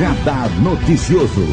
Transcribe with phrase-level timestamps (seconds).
[0.00, 1.44] Radar Noticioso.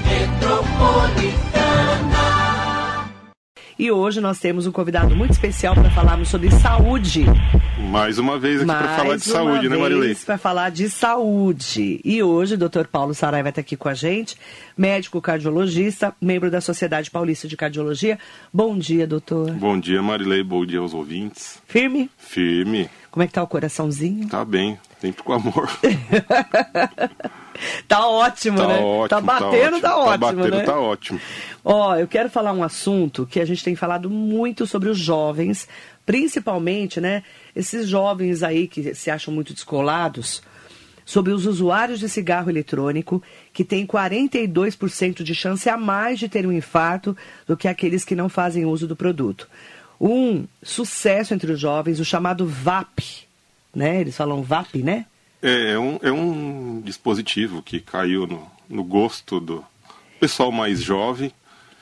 [3.78, 7.26] E hoje nós temos um convidado muito especial para falarmos sobre saúde.
[7.92, 10.16] Mais uma vez aqui para falar de saúde, né, Marilei?
[10.16, 12.00] Para falar de saúde.
[12.06, 12.88] E hoje o Dr.
[12.90, 14.38] Paulo Sarai vai estar aqui com a gente,
[14.78, 18.18] médico cardiologista, membro da Sociedade Paulista de Cardiologia.
[18.54, 19.52] Bom dia, doutor.
[19.52, 20.42] Bom dia, Marilei.
[20.42, 21.62] Bom dia aos ouvintes.
[21.68, 22.10] Firme?
[22.18, 22.90] Firme.
[23.12, 24.30] Como é que tá o coraçãozinho?
[24.30, 25.70] Tá bem, sempre com amor.
[27.88, 28.80] tá ótimo, tá né?
[28.80, 30.12] Ótimo, tá batendo, tá ótimo.
[30.12, 30.64] Tá batendo, né?
[30.64, 31.22] tá ótimo.
[31.64, 35.68] Ó, eu quero falar um assunto que a gente tem falado muito sobre os jovens,
[36.06, 37.24] principalmente, né,
[37.56, 40.42] esses jovens aí que se acham muito descolados,
[41.08, 46.46] sobre os usuários de cigarro eletrônico, que têm 42% de chance a mais de ter
[46.46, 47.16] um infarto
[47.48, 49.48] do que aqueles que não fazem uso do produto.
[50.00, 53.00] Um sucesso entre os jovens, o chamado VAP,
[53.74, 54.02] né?
[54.02, 55.06] Eles falam VAP, né?
[55.42, 59.64] É, é um, é um dispositivo que caiu no, no gosto do
[60.20, 61.32] pessoal mais jovem,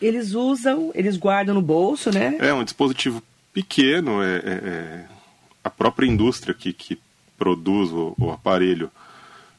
[0.02, 2.38] eles usam, eles guardam no bolso, né?
[2.40, 5.06] É um dispositivo pequeno, é, é, é
[5.64, 7.00] a própria indústria que, que
[7.38, 8.92] produz o, o, aparelho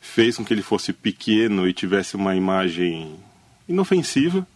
[0.00, 3.17] fez com que ele fosse pequeno e tivesse uma imagem
[3.69, 4.47] inofensiva,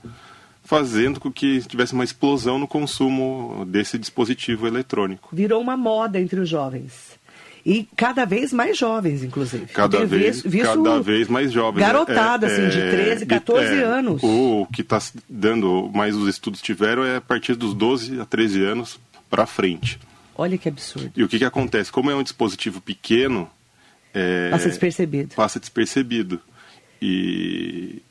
[0.63, 5.35] fazendo com que tivesse uma explosão no consumo desse dispositivo eletrônico.
[5.35, 7.19] Virou uma moda entre os jovens.
[7.65, 9.67] E cada vez mais jovens, inclusive.
[9.67, 11.81] Cada, vez, visto cada vez mais jovens.
[11.81, 14.23] Garotada, é, assim, de 13, 14 é, anos.
[14.23, 18.65] O que está dando, mais os estudos tiveram, é a partir dos 12 a 13
[18.65, 19.99] anos para frente.
[20.37, 21.13] Olha que absurdo.
[21.15, 21.93] E o que, que acontece?
[21.93, 23.49] Como é um dispositivo pequeno...
[24.13, 25.35] É, passa despercebido.
[25.35, 26.41] Passa despercebido.
[27.01, 28.03] E,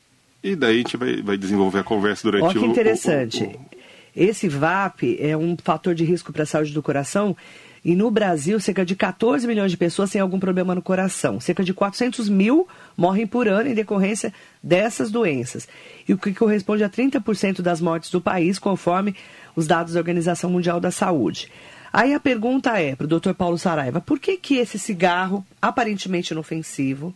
[0.42, 3.42] e daí a gente vai, vai desenvolver a conversa durante Olha que interessante.
[3.42, 3.70] O, o, o...
[4.14, 7.36] Esse VAP é um fator de risco para a saúde do coração
[7.84, 11.40] e no Brasil, cerca de 14 milhões de pessoas têm algum problema no coração.
[11.40, 15.66] Cerca de 400 mil morrem por ano em decorrência dessas doenças.
[16.06, 19.16] E o que corresponde a 30% das mortes do país, conforme
[19.56, 21.50] os dados da Organização Mundial da Saúde.
[21.92, 23.32] Aí a pergunta é para o Dr.
[23.32, 27.14] Paulo Saraiva: por que, que esse cigarro, aparentemente inofensivo,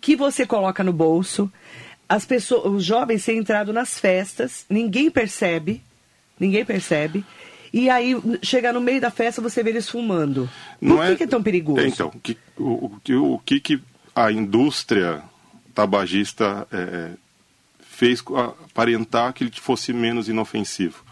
[0.00, 1.50] que você coloca no bolso,
[2.08, 5.82] as pessoas, os jovens têm entrado nas festas, ninguém percebe,
[6.38, 7.24] ninguém percebe
[7.72, 10.48] e aí, chega no meio da festa, você vê eles fumando.
[10.78, 11.16] Por Não que é...
[11.16, 11.80] que é tão perigoso?
[11.80, 13.80] Então, que, o, o, o que, que
[14.14, 15.22] a indústria
[15.74, 17.10] tabagista é,
[17.80, 18.22] fez
[18.70, 21.04] aparentar que ele fosse menos inofensivo?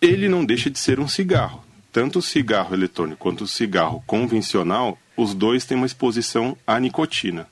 [0.00, 1.64] Ele não deixa de ser um cigarro.
[1.92, 7.48] Tanto o cigarro eletrônico quanto o cigarro convencional, os dois têm uma exposição à nicotina.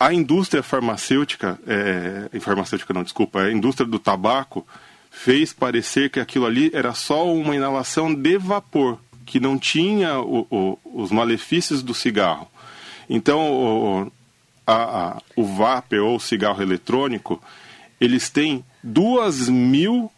[0.00, 4.66] A indústria farmacêutica, é, farmacêutica não, desculpa, a indústria do tabaco
[5.18, 10.46] fez parecer que aquilo ali era só uma inalação de vapor, que não tinha o,
[10.48, 12.48] o, os malefícios do cigarro.
[13.10, 14.12] Então, o,
[14.64, 17.42] a, a, o vapor ou o cigarro eletrônico,
[18.00, 20.10] eles têm duas mil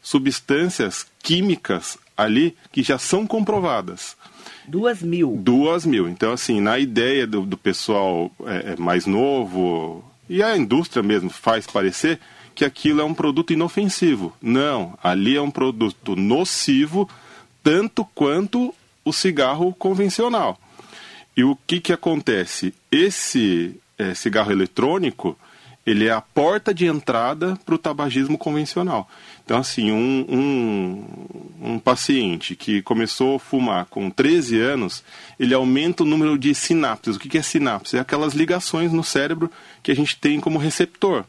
[0.00, 4.16] substâncias químicas ali que já são comprovadas.
[4.68, 5.36] Duas mil?
[5.36, 6.08] Duas mil.
[6.08, 11.28] Então, assim, na ideia do, do pessoal é, é mais novo, e a indústria mesmo
[11.28, 12.20] faz parecer
[12.54, 14.32] que aquilo é um produto inofensivo.
[14.40, 17.08] Não, ali é um produto nocivo,
[17.62, 20.58] tanto quanto o cigarro convencional.
[21.36, 22.72] E o que, que acontece?
[22.90, 25.36] Esse é, cigarro eletrônico,
[25.86, 29.08] ele é a porta de entrada para o tabagismo convencional.
[29.44, 35.04] Então, assim, um, um, um, paciente que começou a fumar com 13 anos,
[35.38, 37.16] ele aumenta o número de sinapses.
[37.16, 37.98] O que, que é sinapse?
[37.98, 39.50] É aquelas ligações no cérebro
[39.82, 41.24] que a gente tem como receptor.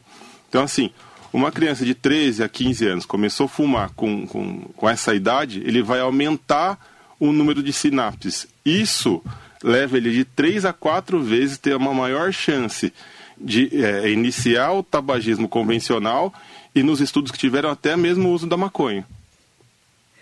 [0.48, 0.90] Então, assim,
[1.32, 5.62] uma criança de 13 a 15 anos começou a fumar com, com, com essa idade,
[5.64, 6.78] ele vai aumentar
[7.18, 8.46] o número de sinapses.
[8.64, 9.22] Isso
[9.62, 12.92] leva ele de 3 a 4 vezes ter uma maior chance
[13.38, 16.32] de é, iniciar o tabagismo convencional
[16.74, 19.06] e nos estudos que tiveram até mesmo o uso da maconha.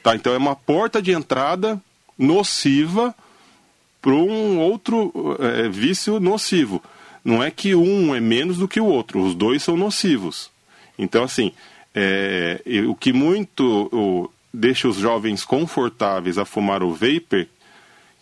[0.02, 1.80] Tá, então é uma porta de entrada
[2.18, 3.14] nociva
[4.00, 6.82] para um outro é, vício nocivo.
[7.24, 10.50] Não é que um é menos do que o outro, os dois são nocivos.
[10.98, 11.52] Então, assim,
[11.94, 17.46] é, o que muito o, deixa os jovens confortáveis a fumar o vapor,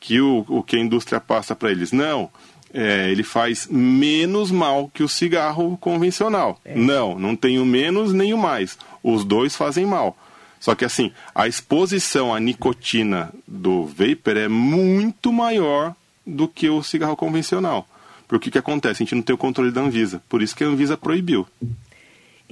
[0.01, 2.31] que o, o que a indústria passa para eles, não,
[2.73, 6.59] é, ele faz menos mal que o cigarro convencional.
[6.65, 6.75] É.
[6.75, 8.79] Não, não tem o menos nem o mais.
[9.03, 10.17] Os dois fazem mal.
[10.59, 15.95] Só que assim, a exposição à nicotina do vapor é muito maior
[16.27, 17.87] do que o cigarro convencional.
[18.29, 19.03] Porque o que acontece?
[19.03, 20.23] A gente não tem o controle da Anvisa.
[20.29, 21.47] Por isso que a Anvisa proibiu.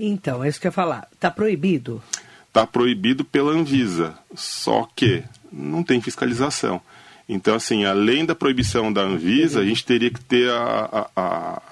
[0.03, 1.07] Então, é isso que eu ia falar.
[1.13, 2.03] Está proibido?
[2.49, 4.19] Está proibido pela Anvisa.
[4.35, 6.81] Só que não tem fiscalização.
[7.29, 11.63] Então, assim, além da proibição da Anvisa, a gente teria que ter a, a,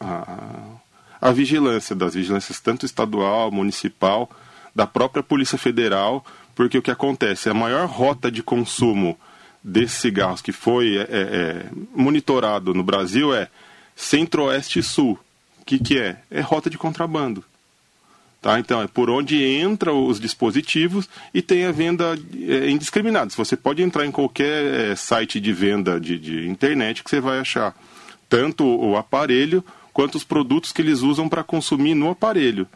[0.00, 0.50] a,
[1.20, 4.28] a, vigilância das vigilâncias tanto estadual, municipal,
[4.74, 7.48] da própria Polícia Federal, porque o que acontece?
[7.48, 9.18] A maior rota de consumo
[9.62, 13.48] desses cigarros que foi é, é, monitorado no Brasil é
[13.94, 15.18] centro-oeste e sul.
[15.68, 16.16] O que, que é?
[16.30, 17.44] É rota de contrabando.
[18.40, 18.58] Tá?
[18.58, 22.18] Então, é por onde entram os dispositivos e tem a venda
[22.48, 23.30] é, indiscriminada.
[23.36, 27.38] Você pode entrar em qualquer é, site de venda de, de internet que você vai
[27.38, 27.76] achar
[28.30, 29.62] tanto o aparelho
[29.92, 32.66] quanto os produtos que eles usam para consumir no aparelho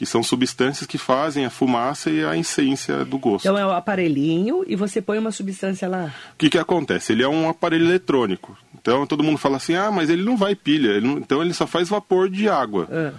[0.00, 3.44] que são substâncias que fazem a fumaça e a essência do gosto.
[3.44, 6.14] Então é o aparelhinho e você põe uma substância lá.
[6.32, 7.12] O que, que acontece?
[7.12, 8.56] Ele é um aparelho eletrônico.
[8.80, 11.18] Então todo mundo fala assim, ah, mas ele não vai pilha, ele não...
[11.18, 12.88] então ele só faz vapor de água.
[12.90, 13.12] Ah.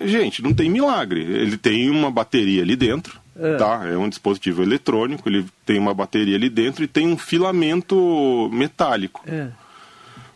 [0.00, 1.20] Gente, não tem milagre.
[1.20, 3.56] Ele tem uma bateria ali dentro, ah.
[3.58, 3.86] tá?
[3.86, 9.22] É um dispositivo eletrônico, ele tem uma bateria ali dentro e tem um filamento metálico.
[9.28, 9.50] Ah.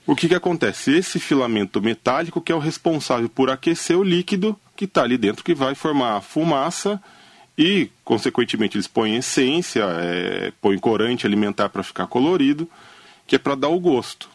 [0.06, 0.96] O que, que acontece?
[0.96, 5.44] Esse filamento metálico que é o responsável por aquecer o líquido que está ali dentro,
[5.44, 6.98] que vai formar fumaça
[7.58, 12.66] e, consequentemente, eles põem essência, é, põem corante alimentar para ficar colorido,
[13.28, 14.28] que é para dar o gosto,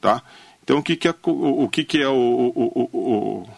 [0.00, 0.20] tá?
[0.62, 3.48] Então, o que, que é, o, o que, que é o, o, o,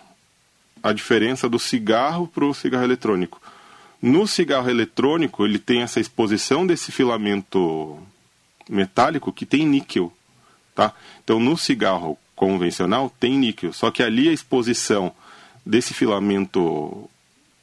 [0.83, 3.41] a diferença do cigarro para o cigarro eletrônico?
[4.03, 7.99] No cigarro eletrônico, ele tem essa exposição desse filamento
[8.69, 10.13] metálico que tem níquel.
[10.75, 10.93] Tá?
[11.25, 15.11] Então, no cigarro convencional tem níquel, só que ali a exposição
[15.65, 17.09] desse filamento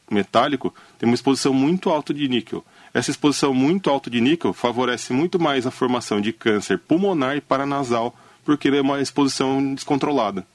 [0.10, 2.66] metálico tem uma exposição muito alta de níquel.
[2.94, 7.42] Essa exposição muito alta de níquel favorece muito mais a formação de câncer pulmonar e
[7.42, 10.46] paranasal, porque é uma exposição descontrolada.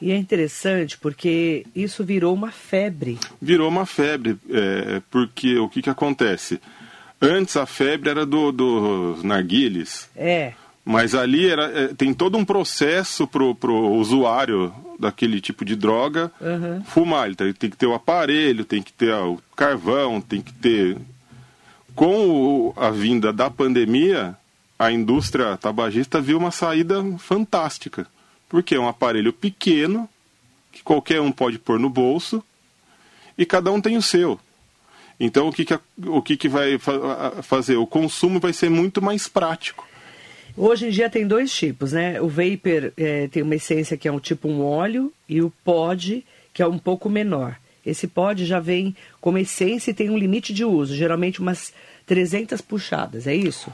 [0.00, 3.18] E é interessante porque isso virou uma febre.
[3.42, 6.60] Virou uma febre, é, porque o que, que acontece?
[7.20, 10.08] Antes a febre era do, dos narguilhos.
[10.14, 10.52] É.
[10.84, 16.30] Mas ali era, é, tem todo um processo para o usuário daquele tipo de droga
[16.40, 16.82] uhum.
[16.84, 17.26] fumar.
[17.26, 20.96] Ele tem, tem, que ter o aparelho, tem que ter o carvão, tem que ter.
[21.98, 24.36] Com a vinda da pandemia,
[24.78, 28.06] a indústria tabagista viu uma saída fantástica.
[28.48, 30.08] Porque é um aparelho pequeno,
[30.70, 32.40] que qualquer um pode pôr no bolso,
[33.36, 34.38] e cada um tem o seu.
[35.18, 36.78] Então, o que, que, o que, que vai
[37.42, 37.74] fazer?
[37.74, 39.84] O consumo vai ser muito mais prático.
[40.56, 42.20] Hoje em dia tem dois tipos, né?
[42.20, 46.24] O vapor é, tem uma essência que é um tipo um óleo e o pod,
[46.54, 47.56] que é um pouco menor.
[47.88, 51.72] Esse pod já vem como essência e tem um limite de uso, geralmente umas
[52.06, 53.72] 300 puxadas, é isso?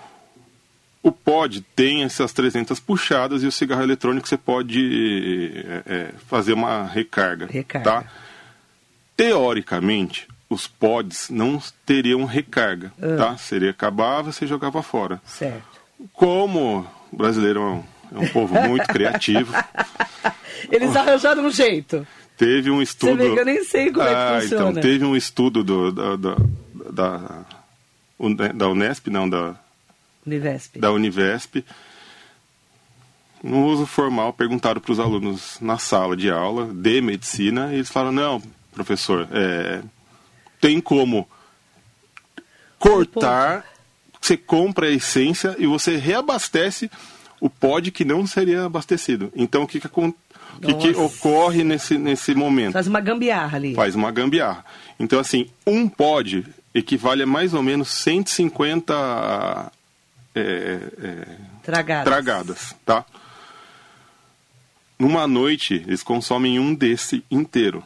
[1.03, 6.55] O pod tem essas 300 puxadas e o cigarro eletrônico você pode é, é, fazer
[6.55, 7.47] uma recarga.
[7.47, 7.91] Recarga.
[7.91, 8.05] Tá?
[9.15, 13.17] Teoricamente, os pods não teriam recarga, ah.
[13.17, 13.37] tá?
[13.37, 15.21] Seria acabava, você jogava fora.
[15.27, 15.81] Certo.
[16.13, 17.85] Como o brasileiro é um,
[18.21, 19.53] é um povo muito criativo.
[20.71, 22.07] Eles arranjaram um jeito.
[22.37, 23.17] Teve um estudo.
[23.17, 24.71] Você vê que eu nem sei como ah, é que ah, então, funciona.
[24.71, 26.37] Então, teve um estudo do, da, da,
[26.91, 29.55] da, da Unesp, não, da.
[30.27, 30.79] Univesp.
[30.79, 31.65] Da Univesp.
[33.43, 37.91] No uso formal, perguntaram para os alunos na sala de aula de medicina, e eles
[37.91, 38.43] falaram: não,
[38.73, 39.83] professor, é,
[40.61, 41.29] tem como
[42.79, 43.65] cortar
[44.25, 46.91] você compra a essência e você reabastece
[47.41, 49.33] o pod que não seria abastecido.
[49.35, 52.73] Então, o que, que, que, que ocorre nesse, nesse momento?
[52.73, 53.75] Faz uma gambiarra ali.
[53.75, 54.65] Faz uma gambiarra.
[54.99, 59.73] Então, assim, um pod equivale a mais ou menos 150
[60.35, 61.27] é, é,
[61.63, 62.05] tragadas.
[62.05, 63.05] tragadas, tá?
[64.99, 67.83] Numa noite, eles consomem um desse inteiro.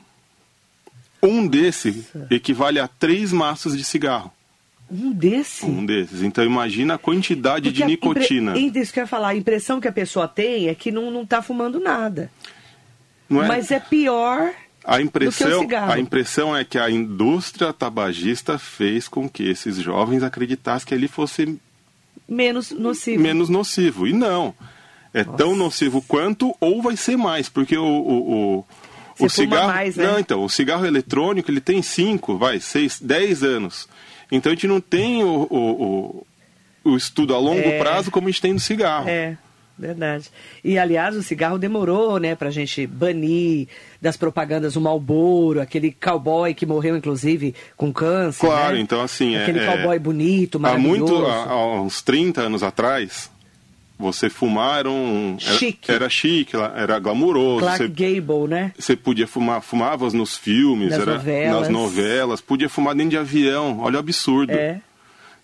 [1.22, 2.34] Um desse Nossa.
[2.34, 4.32] equivale a três maços de cigarro.
[4.90, 5.62] Um desses?
[5.62, 6.22] Um desses.
[6.22, 8.58] Então imagina a quantidade Porque de nicotina.
[8.58, 8.80] Impre...
[8.80, 11.42] Isso que eu ia falar, a impressão que a pessoa tem é que não está
[11.42, 12.30] fumando nada.
[13.30, 13.34] É...
[13.34, 14.52] Mas é pior
[14.88, 20.88] a impressão, a impressão é que a indústria tabagista fez com que esses jovens acreditassem
[20.88, 21.60] que ele fosse
[22.26, 23.22] menos nocivo.
[23.22, 24.06] Menos nocivo.
[24.06, 24.54] E não.
[25.12, 25.36] É Nossa.
[25.36, 28.64] tão nocivo quanto ou vai ser mais, porque o, o,
[29.18, 29.68] o, o cigarro.
[29.68, 30.06] Mais, né?
[30.06, 33.88] Não, então, o cigarro eletrônico ele tem 5, vai, 6, 10 anos.
[34.30, 36.26] Então a gente não tem o, o,
[36.84, 39.08] o, o estudo a longo é, prazo como a gente tem no cigarro.
[39.08, 39.36] É.
[39.78, 40.28] Verdade.
[40.64, 43.68] E, aliás, o cigarro demorou, né, pra gente banir
[44.02, 48.44] das propagandas o Malboro, aquele cowboy que morreu, inclusive, com câncer.
[48.44, 48.80] Claro, né?
[48.80, 49.36] então, assim.
[49.36, 51.14] Aquele é, cowboy bonito, maravilhoso.
[51.14, 53.30] Há muito, há, há uns 30 anos atrás,
[53.98, 55.36] você fumar era um.
[55.40, 55.90] Era chique.
[55.90, 57.60] Era chique, era glamuroso.
[57.60, 58.72] Clark você, Gable, né?
[58.78, 61.60] Você podia fumar, fumava nos filmes, nas era, novelas.
[61.60, 63.80] nas novelas, podia fumar dentro de avião.
[63.80, 64.52] Olha o absurdo.
[64.52, 64.80] É.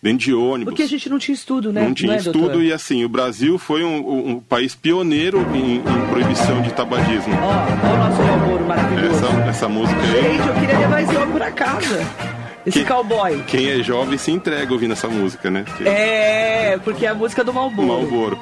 [0.01, 0.73] dentro de ônibus.
[0.73, 1.83] Porque a gente não tinha estudo, né?
[1.83, 2.63] Não tinha é, estudo doutor?
[2.63, 7.35] e assim, o Brasil foi um, um país pioneiro em, em, proibição de tabagismo.
[7.35, 9.25] Ó, ó o nosso Malboro maravilhoso.
[9.25, 10.37] Essa, essa música aí.
[10.37, 12.44] Gente, eu queria levar esse homem pra casa.
[12.67, 13.43] Esse Quem- cowboy.
[13.47, 15.65] Quem é jovem se entrega ouvindo essa música, né?
[15.77, 17.87] Que- É, porque é a música do Malboro.
[17.89, 18.39] Marlboro.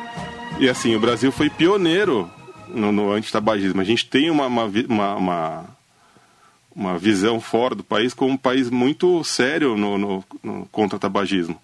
[0.61, 2.31] E assim, o Brasil foi pioneiro
[2.69, 3.81] no, no antitabagismo.
[3.81, 5.65] A gente tem uma, uma, uma, uma,
[6.75, 11.01] uma visão fora do país como um país muito sério no, no, no contra o
[11.01, 11.59] tabagismo.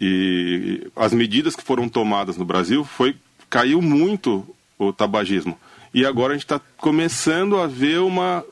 [0.00, 3.16] E as medidas que foram tomadas no Brasil foi
[3.50, 4.46] caiu muito
[4.78, 5.58] o tabagismo.
[5.92, 8.44] E agora a gente está começando a ver uma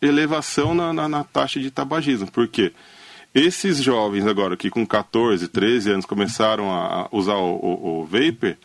[0.00, 2.30] elevação na, na, na taxa de tabagismo.
[2.30, 2.72] Por quê?
[3.34, 8.56] Esses jovens agora que com 14, 13 anos começaram a usar o, o, o vapor,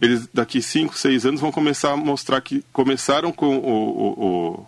[0.00, 4.66] eles daqui 5, 6 anos vão começar a mostrar que começaram com o, o,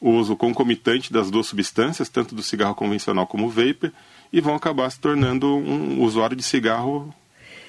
[0.00, 3.92] o- uso concomitante das duas substâncias, tanto do cigarro convencional como o vapor,
[4.32, 7.14] e vão acabar se tornando um usuário de cigarro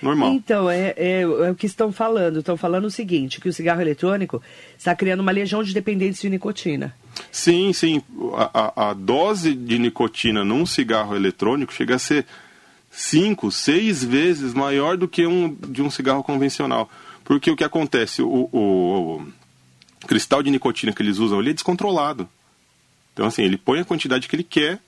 [0.04, 0.32] normal.
[0.34, 2.40] Então, é, é- é o que estão falando.
[2.40, 4.42] Estão falando o seguinte, que o cigarro eletrônico
[4.78, 6.94] está criando uma legião de dependentes de nicotina.
[7.32, 8.02] Sim, sim.
[8.36, 12.26] A, a- a dose de nicotina num cigarro eletrônico chega a ser
[12.92, 16.90] cinco, seis vezes maior do que um de um cigarro convencional.
[17.24, 18.22] Porque o que acontece?
[18.22, 22.28] O, o- o cristal de nicotina que eles usam ali é descontrolado.
[23.14, 24.80] Então, assim, ele põe a quantidade que ele quer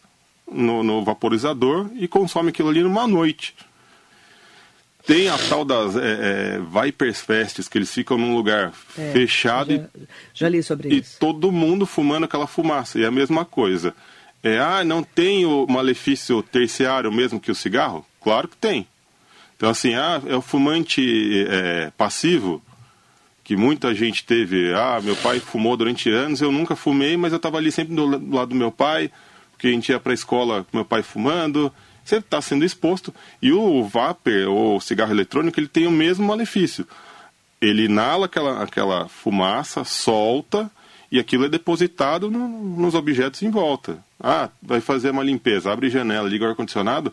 [0.51, 3.55] no, no vaporizador e consome aquilo ali numa noite.
[5.05, 9.71] Tem a tal das é, é, Vipers Fests, que eles ficam num lugar É, fechado
[9.71, 9.87] e já,
[10.33, 11.17] já li sobre e isso.
[11.19, 12.97] todo mundo fumando aquela fumaça.
[12.99, 13.93] E é a mesma coisa.
[14.43, 18.05] É, ah, não tem o malefício terciário mesmo que o cigarro?
[18.21, 18.87] Claro que tem.
[19.55, 22.61] Então, assim, ah, é o fumante é, passivo,
[23.43, 24.73] que muita gente teve.
[24.73, 28.17] Ah, meu pai fumou durante anos, eu nunca fumei, mas eu estava ali sempre do,
[28.17, 29.11] do lado do meu pai,
[29.51, 31.71] porque a gente ia para a escola com meu pai fumando.
[32.05, 33.13] Você está sendo exposto.
[33.41, 36.87] E o vapor, ou cigarro eletrônico, ele tem o mesmo malefício
[37.61, 40.69] ele inala aquela, aquela fumaça, solta
[41.11, 43.97] e aquilo é depositado no- nos objetos em volta.
[44.21, 47.11] Ah, vai fazer uma limpeza, abre janela, liga o ar-condicionado,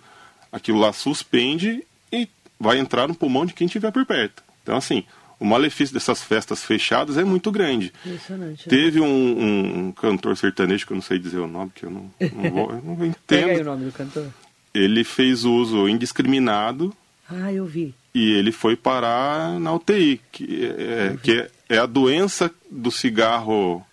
[0.51, 1.83] aquilo lá suspende
[2.13, 2.29] e
[2.61, 4.43] vai entrar no pulmão de quem estiver por perto.
[4.63, 5.05] Então, assim,
[5.41, 7.91] o malefício dessas festas fechadas é muito grande.
[8.05, 8.59] Impressionante.
[8.69, 8.77] né?
[8.77, 11.91] Teve um, um- um cantor sertanejo, que eu não sei dizer o nome, que eu
[11.91, 12.97] não, não vou, eu não
[13.27, 13.65] Pega aí o entendo.
[13.65, 14.27] nome do cantor.
[14.75, 16.95] Ele fez uso indiscriminado
[17.29, 17.95] Ah, eu vi.
[18.15, 23.85] e ele foi parar na UTI, que é, que é, é a doença do cigarro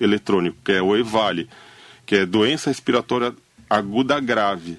[0.00, 1.48] eletrônico, que é o EVALI,
[2.06, 3.34] que é doença respiratória
[3.68, 4.78] aguda grave.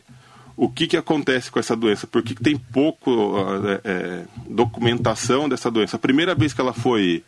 [0.57, 2.07] O que, que acontece com essa doença?
[2.07, 5.97] Por que, que tem pouco ah, é, é, documentação dessa doença?
[5.97, 7.23] A primeira vez que ela foi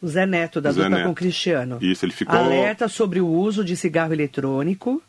[0.00, 1.06] O Zé Neto, da Zé dupla Neto.
[1.06, 1.78] com o Cristiano.
[1.80, 5.02] Isso, ele ficou- Alerta sobre o uso de cigarro eletrônico.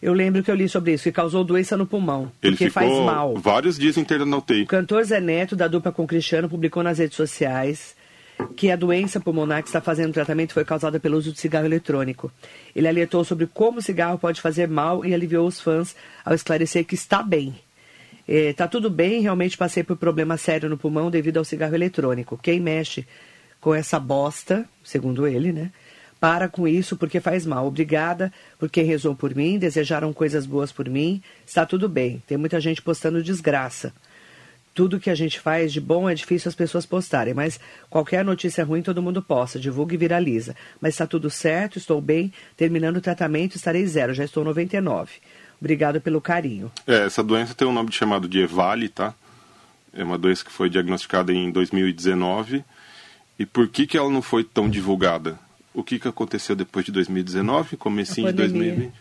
[0.00, 2.30] Eu lembro que eu li sobre isso, que causou doença no pulmão.
[2.42, 3.34] ele ficou faz mal.
[3.36, 4.62] vários dias internado na UTI.
[4.62, 7.96] O cantor Zé Neto, da dupla com o Cristiano, publicou nas redes sociais
[8.56, 12.30] que a doença pulmonar que está fazendo tratamento foi causada pelo uso de cigarro eletrônico.
[12.74, 16.84] Ele alertou sobre como o cigarro pode fazer mal e aliviou os fãs ao esclarecer
[16.84, 17.54] que está bem.
[18.26, 22.38] Está tudo bem, realmente passei por problema sério no pulmão devido ao cigarro eletrônico.
[22.40, 23.06] Quem mexe
[23.60, 25.72] com essa bosta, segundo ele, né?
[26.20, 27.66] Para com isso porque faz mal.
[27.66, 31.22] Obrigada por quem rezou por mim, desejaram coisas boas por mim.
[31.46, 32.22] Está tudo bem.
[32.26, 33.92] Tem muita gente postando desgraça
[34.78, 37.58] tudo que a gente faz de bom é difícil as pessoas postarem, mas
[37.90, 40.54] qualquer notícia ruim todo mundo posta, divulga e viraliza.
[40.80, 45.14] Mas está tudo certo, estou bem, terminando o tratamento estarei zero, já estou 99.
[45.60, 46.70] Obrigado pelo carinho.
[46.86, 49.14] É, essa doença tem um nome chamado de EVALI, tá?
[49.92, 52.64] É uma doença que foi diagnosticada em 2019.
[53.36, 55.40] E por que, que ela não foi tão divulgada?
[55.78, 58.62] O que, que aconteceu depois de 2019, comecinho de pandemia.
[58.74, 58.92] 2020?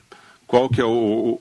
[0.46, 0.88] Qual que é o,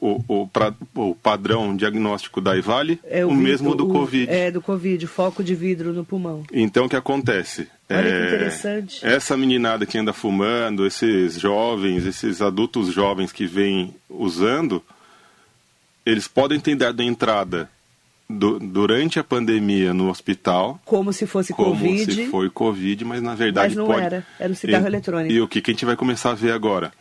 [0.01, 0.51] o, o,
[0.97, 2.99] o, o padrão diagnóstico da EVALI?
[3.05, 4.29] É o, vi- mesmo do o- Covid.
[4.29, 6.43] É, do Covid, foco de vidro no pulmão.
[6.53, 7.69] Então, o que acontece?
[7.89, 9.07] Olha que É, interessante.
[9.07, 14.83] Essa meninada que anda fumando, esses jovens, esses adultos jovens que vêm usando,
[16.05, 17.71] eles podem ter dado entrada
[18.29, 22.13] du- durante a pandemia no hospital, Como se fosse como Covid.
[22.13, 24.05] se foi Covid, mas na verdade Mas não pode...
[24.05, 25.33] era, era o cigarro e, eletrônico.
[25.33, 26.93] E o que, que a gente vai começar a ver agora?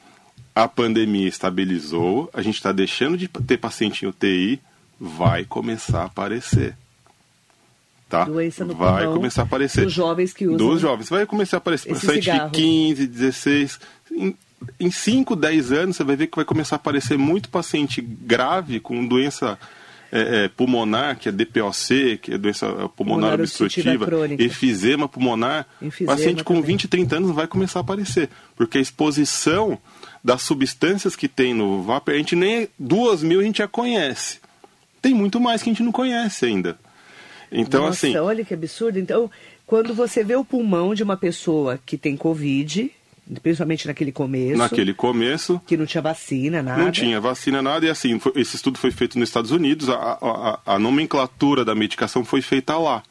[0.53, 4.61] A pandemia estabilizou, a gente está deixando de ter paciente em UTI,
[4.99, 6.75] vai começar a aparecer.
[8.07, 8.23] Tá?
[8.25, 9.83] Doença no vai pulmão começar a aparecer.
[9.83, 11.09] dos jovens que usam Dos jovens.
[11.09, 12.51] Vai começar a aparecer paciente cigarro.
[12.51, 13.79] de 15, 16.
[14.11, 14.35] Em,
[14.79, 18.79] em 5, 10 anos, você vai ver que vai começar a aparecer muito paciente grave
[18.79, 19.57] com doença
[20.15, 24.41] é, é, pulmonar, que é DPOC, que é doença pulmonar Pulmonar obstrutiva crônica.
[24.41, 25.67] efizema pulmonar.
[25.81, 26.67] Enfisema paciente com também.
[26.67, 28.29] 20, 30 anos vai começar a aparecer.
[28.55, 29.77] Porque a exposição
[30.23, 34.39] das substâncias que tem no vapor, a gente nem duas mil a gente já conhece.
[35.01, 36.77] tem muito mais que a gente não conhece ainda.
[37.51, 38.17] Então, Nossa, assim.
[38.17, 38.97] olha que absurdo.
[38.97, 39.29] Então,
[39.67, 42.89] quando você vê o pulmão de uma pessoa que tem Covid,
[43.41, 44.57] principalmente naquele começo.
[44.57, 45.59] Naquele começo.
[45.65, 46.83] Que não tinha vacina, nada.
[46.83, 47.85] Não tinha vacina, nada.
[47.85, 51.73] E assim, foi, esse estudo foi feito nos Estados Unidos, a, a, a, nomenclatura da
[51.73, 53.03] medicação foi feita lá.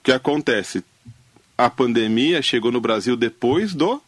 [0.00, 0.84] O que acontece?
[1.56, 4.02] A pandemia chegou no Brasil depois do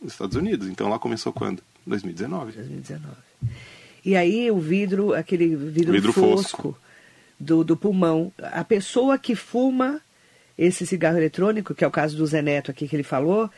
[0.00, 0.68] dos Estados Unidos.
[0.68, 1.62] Então lá começou quando?
[1.86, 2.52] 2019.
[2.52, 3.16] 2019.
[4.04, 6.78] E aí o vidro, aquele vidro, vidro fosco, fosco.
[7.38, 8.32] Do, do pulmão.
[8.40, 10.00] A pessoa que fuma
[10.56, 13.50] esse cigarro eletrônico, que é o caso do Zé Neto aqui que ele falou,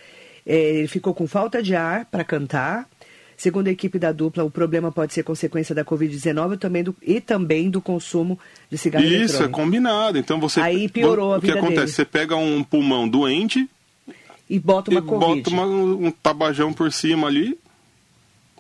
[0.57, 2.89] ele ficou com falta de ar para cantar.
[3.37, 7.21] Segundo a equipe da dupla, o problema pode ser consequência da Covid-19 também do, e
[7.21, 8.37] também do consumo
[8.69, 9.45] de cigarro Isso, eletrônico.
[9.45, 10.19] é combinado.
[10.19, 10.61] Então você.
[10.61, 11.81] Aí piorou a O que vida acontece?
[11.83, 11.93] dele.
[11.93, 13.69] Você pega um pulmão doente
[14.51, 15.43] E bota uma e Covid.
[15.43, 17.57] bota uma- um tabajão por cima ali.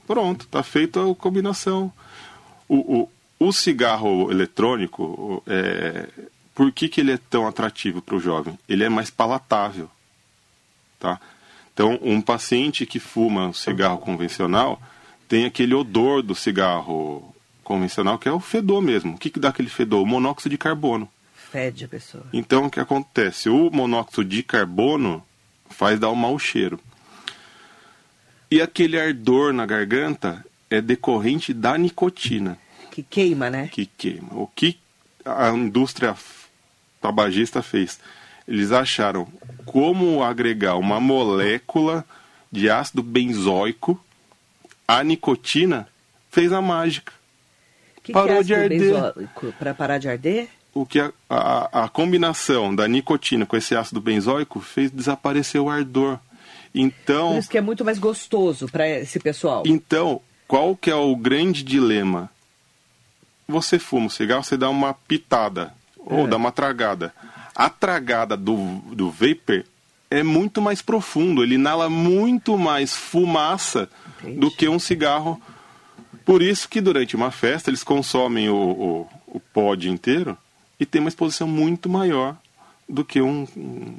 [0.06, 1.92] Pronto, tá feita a combinação.
[2.68, 3.08] O,
[3.40, 6.08] o, o cigarro eletrônico, é,
[6.54, 8.56] por que, que ele é tão atrativo para o jovem?
[8.68, 9.90] Ele é mais palatável.
[11.00, 11.20] Tá?
[11.78, 14.82] Então, um paciente que fuma um cigarro convencional
[15.28, 17.32] tem aquele odor do cigarro
[17.62, 19.14] convencional, que é o fedor mesmo.
[19.14, 20.02] O que, que dá aquele fedor?
[20.02, 21.08] O monóxido de carbono.
[21.52, 22.26] Fede a pessoa.
[22.32, 23.48] Então, o que acontece?
[23.48, 25.24] O monóxido de carbono
[25.70, 26.80] faz dar um mau cheiro.
[28.50, 32.58] E aquele ardor na garganta é decorrente da nicotina
[32.90, 33.68] Que queima, né?
[33.68, 34.30] que queima.
[34.32, 34.76] O que
[35.24, 36.16] a indústria
[37.00, 38.00] tabagista fez?
[38.48, 39.28] Eles acharam
[39.66, 42.04] como agregar uma molécula
[42.50, 44.02] de ácido benzoico
[44.86, 45.86] à nicotina,
[46.30, 47.12] fez a mágica.
[48.02, 48.94] Que Parou que é de arder.
[49.58, 50.48] Pra parar de arder?
[50.74, 55.68] o que a, a, a combinação da nicotina com esse ácido benzoico fez desaparecer o
[55.68, 56.16] ardor.
[56.18, 56.22] Por
[56.80, 59.64] Então, isso que é muito mais gostoso para esse pessoal.
[59.66, 62.30] então, qual que é o grande dilema?
[63.48, 66.28] Você fuma um cigarro, você dá uma pitada ou É.
[66.28, 67.12] dá uma tragada.
[67.58, 68.56] A tragada do,
[68.94, 69.64] do vapor
[70.08, 73.88] é muito mais profundo, ele inala muito mais fumaça
[74.20, 74.38] Entendi.
[74.38, 75.42] do que um cigarro.
[76.24, 80.38] Por isso que durante uma festa eles consomem o, o, o pod inteiro
[80.78, 82.36] e tem uma exposição muito maior
[82.88, 83.46] do que um,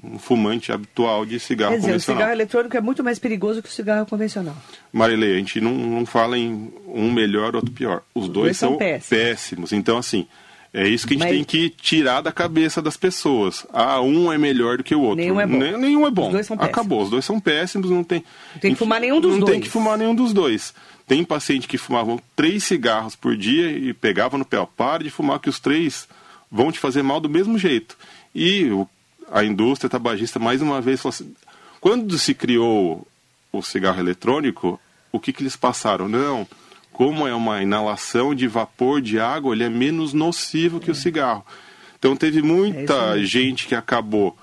[0.04, 2.22] um fumante habitual de cigarro Quer dizer, o convencional.
[2.22, 4.56] cigarro eletrônico é muito mais perigoso que o cigarro convencional.
[4.92, 8.02] Marilei, a gente não, não fala em um melhor, outro pior.
[8.16, 9.10] Os dois, dois são são péssimos.
[9.10, 9.74] péssimos.
[9.74, 10.26] Então, assim,
[10.74, 13.66] é isso que a gente Mas- tem que tirar da cabeça das pessoas.
[13.74, 15.18] Ah, um é melhor do que o outro.
[15.18, 15.58] Nenhum é bom.
[15.58, 16.28] Ne- Nenhum é bom.
[16.28, 16.78] Os dois são péssimos.
[16.78, 18.24] Acabou, os dois são péssimos, não tem.
[18.54, 19.52] Não tem que fumar nenhum dos não dois.
[19.52, 20.74] tem que fumar nenhum dos dois.
[21.08, 25.10] Tem paciente que fumavam três cigarros por dia e pegava no pé, ó, para de
[25.10, 26.08] fumar que os três
[26.52, 27.98] vão te fazer mal do mesmo jeito.
[28.36, 28.70] E
[29.32, 31.34] a indústria tabagista, mais uma vez, falou assim,
[31.82, 33.08] quando se criou
[33.52, 34.80] o cigarro eletrônico,
[35.12, 36.08] o que, que eles passaram?
[36.08, 36.48] Não,
[37.00, 41.46] como é uma inalação de vapor de água, ele é menos nocivo que o cigarro.
[41.98, 43.26] Então teve É muita mesmo.
[43.26, 44.38] gente que acabou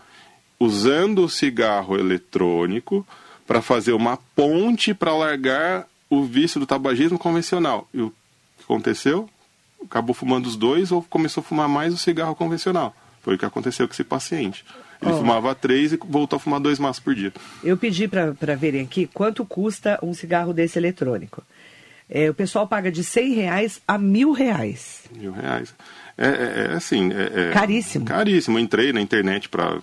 [0.58, 3.06] usando o cigarro eletrônico
[3.46, 7.86] para fazer uma ponte para largar o vício do tabagismo convencional.
[7.92, 8.08] E o
[8.56, 9.28] que aconteceu?
[9.84, 12.96] Acabou fumando os dois ou começou a fumar mais o cigarro convencional.
[13.20, 14.64] Foi o que aconteceu com esse paciente.
[15.02, 15.18] Ele Ó.
[15.18, 17.34] fumava três e voltou a fumar dois maços por dia.
[17.62, 21.42] Eu pedi para verem aqui quanto custa um cigarro desse eletrônico.
[22.08, 25.04] É, o pessoal paga de 100 reais a mil reais.
[25.14, 25.74] Mil reais.
[26.16, 27.10] É, é- é assim.
[27.12, 28.04] é- é Caríssimo.
[28.04, 28.58] Caríssimo.
[28.58, 29.78] Eu entrei na internet para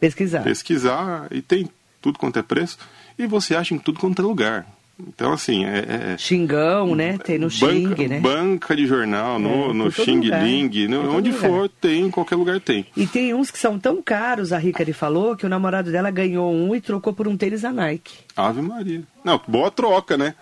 [0.00, 0.42] Pesquisar.
[0.42, 1.68] pesquisar e tem
[2.00, 2.78] tudo quanto é preço.
[3.18, 4.66] E você acha em tudo quanto é lugar.
[5.08, 6.12] Então, assim, é.
[6.14, 7.16] é- Xingão, né?
[7.18, 8.20] Tem no Xing, banca, né?
[8.20, 10.44] banca de jornal, no, É, no Xing lugar.
[10.44, 11.48] Ling, no- onde lugar.
[11.50, 12.86] for, tem, em qualquer lugar tem.
[12.96, 16.52] E tem uns que são tão caros, a Ricari falou, que o namorado dela ganhou
[16.52, 18.12] um e trocou por um tênis da Nike.
[18.36, 19.02] Ave Maria.
[19.24, 20.34] Não, boa troca, né?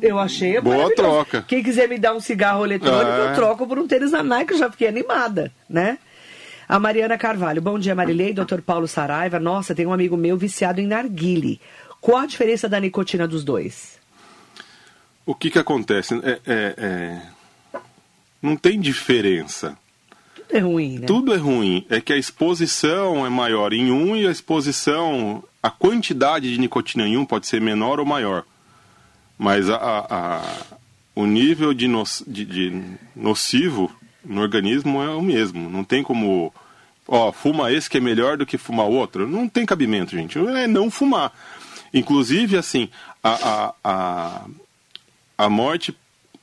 [0.00, 1.42] Eu achei Boa troca.
[1.46, 3.30] Quem quiser me dar um cigarro eletrônico, É.
[3.30, 5.98] eu troco por um tênis da Nike, eu já fiquei animada, né?
[6.68, 7.60] A Mariana Carvalho.
[7.62, 8.32] Bom dia, Marilei.
[8.32, 9.38] Doutor Paulo Saraiva.
[9.38, 11.60] Nossa, tem um amigo meu viciado em narguile.
[12.00, 13.98] Qual a diferença da nicotina dos dois?
[15.26, 16.14] O que que acontece?
[16.22, 17.22] É, é- é-
[18.42, 19.76] Não tem diferença.
[20.34, 21.06] Tudo é ruim, né?
[21.06, 21.86] Tudo é ruim.
[21.88, 27.06] É que a exposição é maior em um e a exposição, a quantidade de nicotina
[27.06, 28.44] em um pode ser menor ou maior.
[29.38, 30.76] Mas a, a-
[31.14, 32.82] o nível de, no- de- de
[33.14, 33.90] nocivo
[34.24, 35.68] no organismo é o mesmo.
[35.68, 36.52] Não tem como.
[37.06, 39.28] Ó, fuma esse que é melhor do que fumar outro.
[39.28, 40.38] Não tem cabimento, gente.
[40.38, 41.32] É não fumar.
[41.92, 42.88] Inclusive, assim,
[43.22, 44.46] a, a, a,
[45.38, 45.94] a morte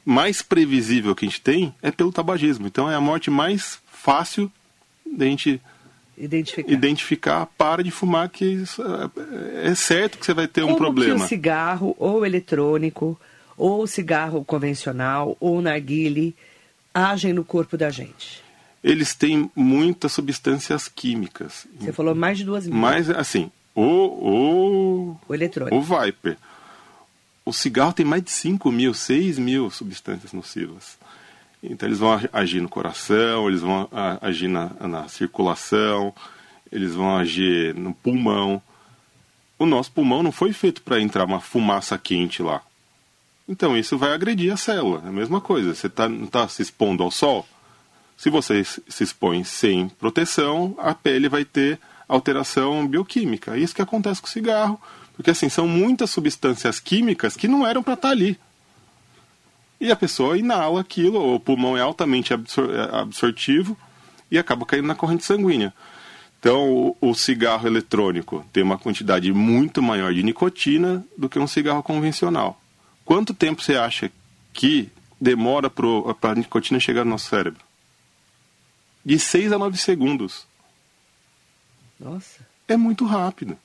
[0.05, 2.67] mais previsível que a gente tem é pelo tabagismo.
[2.67, 4.51] Então é a morte mais fácil
[5.05, 5.59] da gente
[6.17, 6.71] Identificar.
[6.71, 7.45] identificar.
[7.57, 8.63] Para de fumar, que
[9.63, 11.15] é- é certo que você vai ter um Como problema.
[11.19, 13.19] que o cigarro, ou eletrônico,
[13.57, 16.35] ou cigarro convencional, ou narguile,
[16.93, 18.41] agem no corpo da gente?
[18.83, 21.67] Eles têm muitas substâncias químicas.
[21.79, 22.75] Você falou mais de duas mil.
[22.75, 25.75] Mas, assim, o, o, o eletrônico.
[25.77, 26.37] O Viper.
[27.45, 30.97] O cigarro tem mais de 5 mil, 6 mil substâncias nocivas.
[31.63, 33.87] Então eles vão agir no coração, eles vão
[34.21, 36.13] agir na, na circulação,
[36.71, 38.61] eles vão agir no pulmão.
[39.59, 42.61] O nosso pulmão não foi feito para entrar uma fumaça quente lá.
[43.47, 45.03] Então isso vai agredir a célula.
[45.05, 45.75] É a mesma coisa.
[45.75, 47.47] Você tá, não está se expondo ao sol?
[48.17, 53.55] Se você se expõe sem proteção, a pele vai ter alteração bioquímica.
[53.55, 54.81] É isso que acontece com o cigarro.
[55.15, 58.39] Porque assim, são muitas substâncias químicas que não eram para estar tá ali.
[59.81, 63.75] E a pessoa inala aquilo, o pulmão é altamente absor é, absortivo
[64.29, 65.73] e acaba caindo na corrente sanguínea.
[66.39, 71.81] Então, o, cigarro eletrônico tem uma quantidade muito maior de nicotina do que um cigarro
[71.81, 72.61] convencional.
[73.03, 74.11] Quanto tempo você acha
[74.53, 74.87] que
[75.19, 77.61] demora para a nicotina chegar no nosso cérebro?
[79.03, 80.45] De 6 a 9 segundos.
[81.99, 82.45] Nossa.
[82.67, 83.57] É muito rápido.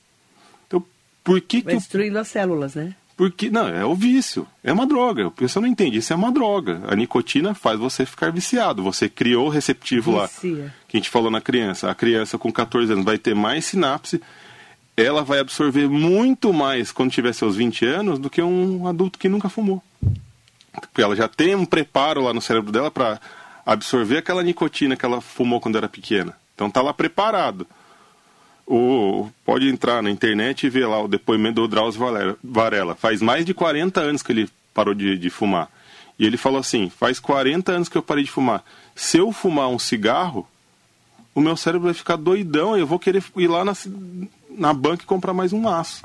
[0.67, 0.83] Então,
[1.23, 1.79] por que Vai que.
[1.79, 2.95] destruindo as células, né?
[3.17, 4.47] Porque, não, é o vício.
[4.63, 5.29] É uma droga.
[5.29, 5.99] O pessoal não entende.
[5.99, 6.83] Isso é uma droga.
[6.87, 8.83] A nicotina faz você ficar viciado.
[8.83, 10.65] Você criou o receptivo Vicia.
[10.65, 10.71] lá.
[10.87, 11.91] Que a gente falou na criança.
[11.91, 14.21] A criança com 14 anos vai ter mais sinapse.
[14.95, 19.31] Ela vai absorver muito mais quando tiver seus 20 anos do que um adulto que
[19.31, 19.83] nunca fumou.
[20.73, 23.19] Porque ela já tem um preparo lá no cérebro dela para
[23.65, 26.35] absorver aquela nicotina que ela fumou quando era pequena.
[26.55, 27.67] Então tá lá preparado.
[28.67, 32.01] O, pode entrar na internet e ver lá o depoimento do Drauzio
[32.43, 32.97] Varela.
[32.97, 35.71] Faz mais de 40 anos que ele parou de, de fumar.
[36.19, 38.65] E ele falou assim: faz 40 anos que eu parei de fumar.
[38.95, 40.49] Se eu fumar um cigarro,
[41.35, 43.75] o meu cérebro vai ficar doidão e eu vou querer ir lá na,
[44.51, 46.03] na banca e comprar mais um maço.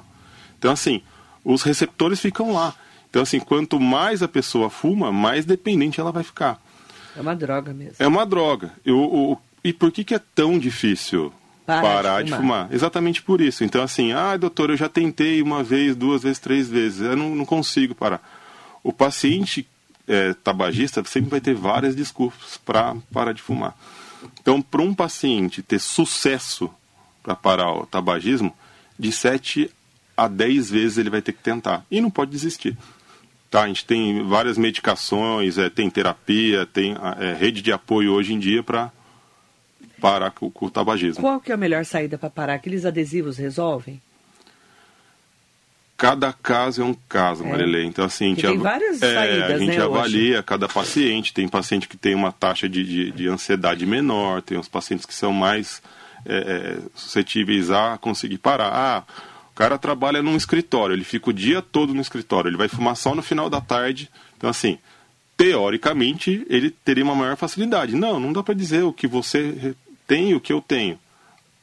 [0.60, 1.02] Então, assim,
[1.44, 2.76] os receptores ficam lá.
[3.10, 6.62] Então, assim, quanto mais a pessoa fuma, mais dependente ela vai ficar.
[7.16, 7.96] É uma droga mesmo.
[7.98, 8.72] É uma droga.
[8.86, 11.34] Eu, e por que, que é tão difícil
[11.66, 12.40] parar, parar de, fumar.
[12.40, 12.68] de, fumar.
[12.74, 13.64] Exatamente por isso.
[13.64, 17.36] Então, assim, ah, doutor, eu já tentei uma vez, duas vezes, três vezes, eu não,
[17.36, 18.22] não consigo parar.
[18.84, 19.68] O paciente
[20.08, 23.76] é, tabagista sempre vai ter várias desculpas para parar de fumar.
[24.40, 26.70] Então, para um paciente ter sucesso
[27.24, 28.54] para parar o tabagismo,
[28.98, 29.72] de 7
[30.16, 31.86] a 10 vezes ele vai ter que tentar.
[31.90, 32.78] E não pode desistir.
[33.50, 38.34] Tá, a gente tem várias medicações, é, tem terapia, tem é, rede de apoio hoje
[38.34, 38.92] em dia para
[40.02, 41.22] parar com, com, o tabagismo.
[41.22, 42.56] Qual que é a melhor saída para parar?
[42.56, 44.02] Aqueles adesivos resolvem?
[45.96, 47.48] Cada caso é um caso, é.
[47.48, 47.84] Marilê.
[47.86, 50.44] Então, assim, a gente, tem várias é, saídas, a gente né, avalia hoje?
[50.44, 51.34] cada paciente.
[51.34, 55.14] Tem paciente que tem uma taxa de, de, de ansiedade menor, tem os pacientes que
[55.14, 55.80] são mais
[56.26, 58.72] é, é, suscetíveis a conseguir parar.
[58.74, 59.04] Ah,
[59.52, 62.96] o cara trabalha num escritório, ele fica o dia todo no escritório, ele vai fumar
[62.96, 64.10] só no final da tarde.
[64.38, 64.80] Então, assim,
[65.38, 67.96] teoricamente, ele teria uma maior facilidade.
[67.96, 69.76] Não, não dá para dizer o que você
[70.12, 71.00] tem o que eu tenho.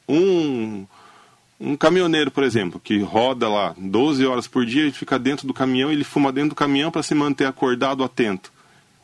[0.07, 0.87] Um,
[1.59, 5.53] um caminhoneiro, por exemplo, que roda lá 12 horas por dia, ele fica dentro do
[5.53, 8.51] caminhão, ele fuma dentro do caminhão para se manter acordado, atento.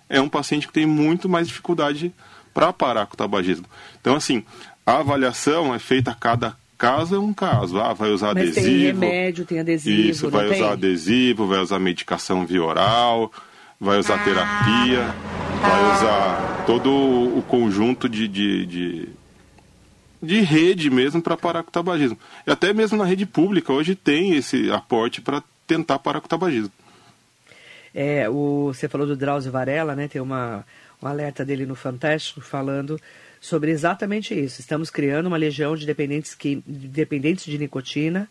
[0.10, 2.12] É um paciente que tem muito mais dificuldade
[2.56, 3.68] para parar com o tabagismo.
[4.02, 4.44] Então, assim,
[4.84, 7.80] a avaliação é feita a cada caso é um caso.
[7.80, 8.66] Ah, vai usar Mas adesivo.
[8.66, 10.10] Tem remédio, tem adesivo.
[10.10, 13.32] Isso, vai usar adesivo, vai usar medicação via oral,
[13.80, 15.14] vai usar terapia,
[15.62, 19.10] vai usar todo o conjunto de, de, de
[20.26, 22.18] de rede mesmo para parar com o tabagismo.
[22.46, 26.30] E até mesmo na rede pública hoje tem esse aporte para tentar parar com o
[26.30, 26.72] tabagismo.
[27.94, 30.08] É, o, você falou do Drauzio Varela, né?
[30.08, 30.66] Tem uma,
[31.02, 33.00] um alerta dele no Fantástico falando
[33.40, 34.60] sobre exatamente isso.
[34.60, 38.28] Estamos criando uma legião de dependentes, que, dependentes de nicotina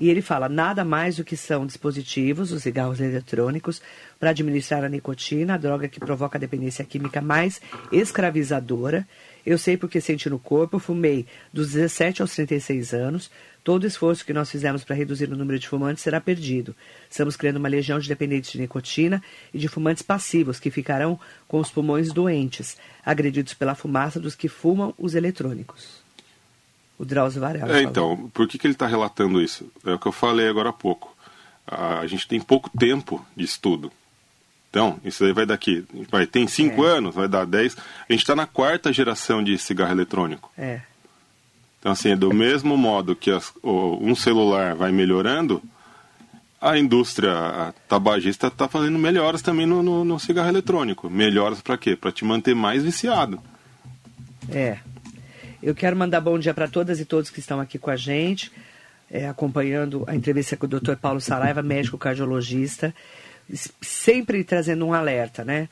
[0.00, 3.80] e ele fala nada mais do que são dispositivos, os cigarros eletrônicos,
[4.18, 7.60] para administrar a nicotina, a droga que provoca a dependência química mais
[7.92, 9.06] escravizadora
[9.46, 13.30] eu sei porque senti no corpo, fumei dos 17 aos 36 anos.
[13.62, 16.74] Todo o esforço que nós fizemos para reduzir o número de fumantes será perdido.
[17.08, 19.22] Estamos criando uma legião de dependentes de nicotina
[19.54, 24.48] e de fumantes passivos que ficarão com os pulmões doentes, agredidos pela fumaça dos que
[24.48, 26.04] fumam os eletrônicos.
[26.98, 27.78] O Drauzio Varela.
[27.78, 29.70] É, então, por que, que ele está relatando isso?
[29.84, 31.16] É o que eu falei agora há pouco.
[31.66, 33.92] A gente tem pouco tempo de estudo.
[34.76, 35.86] Então, isso aí vai daqui.
[36.10, 36.98] Vai, tem cinco é.
[36.98, 37.74] anos, vai dar dez.
[38.06, 40.52] A gente está na quarta geração de cigarro eletrônico.
[40.54, 40.82] É.
[41.80, 45.62] Então, assim, do mesmo modo que as, o, um celular vai melhorando,
[46.60, 51.08] a indústria tabagista está fazendo melhoras também no, no, no cigarro eletrônico.
[51.08, 51.96] Melhoras para quê?
[51.96, 53.40] Para te manter mais viciado.
[54.50, 54.76] É.
[55.62, 58.52] Eu quero mandar bom dia para todas e todos que estão aqui com a gente,
[59.10, 60.96] é, acompanhando a entrevista com o Dr.
[61.00, 62.94] Paulo Saraiva, médico cardiologista
[63.80, 65.68] sempre trazendo um alerta, né?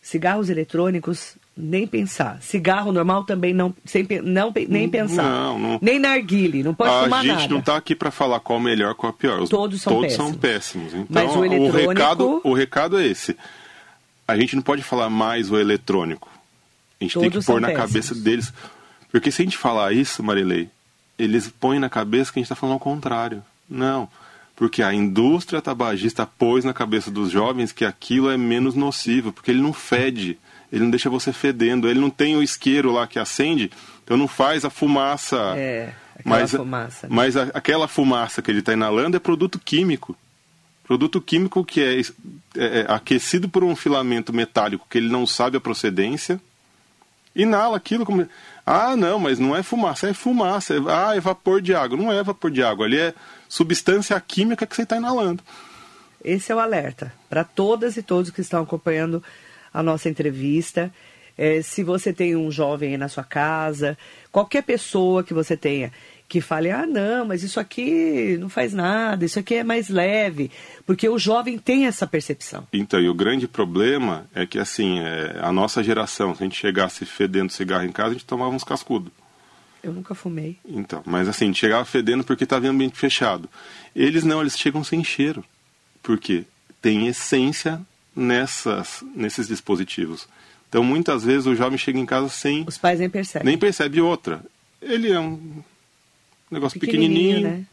[0.00, 2.38] Cigarros eletrônicos, nem pensar.
[2.40, 5.22] Cigarro normal também não, sem, não nem pensar.
[5.22, 5.78] Não, não.
[5.82, 7.48] Nem narguile, não pode a fumar gente nada.
[7.48, 9.40] não está aqui para falar qual o melhor, qual o pior.
[9.40, 10.30] Os- Todos são todos péssimos.
[10.30, 10.94] são péssimos.
[10.94, 13.36] Então, Mas o eletrônico- recado, o recado é esse.
[14.26, 16.28] A gente não pode falar mais o eletrônico.
[17.00, 17.90] A gente tem que Todos pôr na péssimos.
[17.90, 18.52] cabeça deles.
[19.10, 20.68] Porque se a gente falar isso, Marilei,
[21.18, 23.42] eles põem na cabeça que a gente está falando ao contrário.
[23.68, 24.08] Não.
[24.58, 29.52] Porque a indústria tabagista pôs na cabeça dos jovens que aquilo é menos nocivo, porque
[29.52, 30.36] ele não fede,
[30.72, 33.70] ele não deixa você fedendo, ele não tem o isqueiro lá que acende,
[34.02, 35.36] então não faz a fumaça.
[35.56, 37.14] É, aquela mas, fumaça, né?
[37.14, 40.16] mas a- aquela fumaça que ele está inalando é produto químico.
[40.82, 45.56] Produto químico que é, é- é aquecido por um filamento metálico que ele não sabe
[45.56, 46.40] a procedência.
[47.38, 48.28] Inala aquilo como.
[48.66, 50.74] Ah, não, mas não é fumaça, é fumaça.
[50.74, 51.96] É- Ah, é vapor de água.
[51.96, 53.14] Não é vapor de água, ali é
[53.48, 55.42] substância química que você está inalando.
[56.22, 59.22] Esse é o alerta para todas e todos que estão acompanhando
[59.72, 60.92] a nossa entrevista.
[61.36, 63.96] É, se você tem um jovem aí na sua casa,
[64.32, 65.92] qualquer pessoa que você tenha
[66.28, 70.50] que fale, ah, não, mas isso aqui não faz nada, isso aqui é mais leve,
[70.84, 72.68] porque o jovem tem essa percepção.
[72.70, 76.58] Então, e o grande problema é que, assim, é, a nossa geração, se a gente
[76.58, 79.10] chegasse fedendo cigarro em casa, a gente tomava uns cascudos.
[79.82, 80.58] Eu nunca fumei.
[80.66, 83.48] Então, mas assim, chegava fedendo porque estava em ambiente fechado.
[83.94, 85.42] Eles não, eles chegam sem cheiro.
[86.02, 86.44] Por quê?
[86.82, 87.80] Tem essência
[88.14, 90.28] nessas, nesses dispositivos.
[90.68, 92.64] Então, muitas vezes o jovem chega em casa sem.
[92.66, 93.46] Os pais nem percebem.
[93.46, 94.42] nem percebe outra.
[94.82, 95.62] Ele é um
[96.50, 97.64] negócio Pequenininho, pequenininho, né?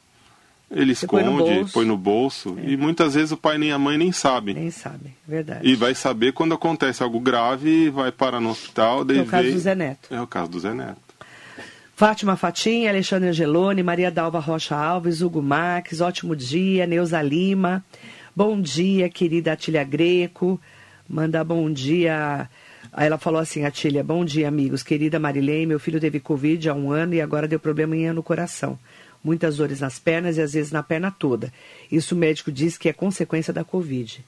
[0.71, 1.61] ele Você põe esconde, no.
[1.61, 1.65] É.
[1.71, 2.57] põe no bolso.
[2.63, 4.55] E muitas vezes o pai nem a mãe nem sabem.
[4.55, 5.67] Nem sabem, verdade.
[5.67, 9.03] E vai saber quando acontece algo grave, vai parar no hospital.
[9.05, 10.13] daí É o caso vem- do Zé Neto.
[10.13, 11.05] É o caso do Zé Neto.
[11.95, 17.83] Fátima Fatinha, Alexandre Angeloni, Maria Dalva Rocha Alves, Hugo Max, ótimo dia, Neuza Lima.
[18.35, 20.59] Bom dia, querida Atília Greco.
[21.07, 22.49] Manda bom dia.
[22.97, 24.81] Aí ela falou assim, Atília, bom dia, amigos.
[24.81, 28.79] Querida Marilei, meu filho teve Covid há um ano e agora deu problema no coração.
[29.21, 31.51] Muitas dores nas pernas e às vezes na perna toda.
[31.91, 34.23] Isso o médico diz que é consequência da Covid.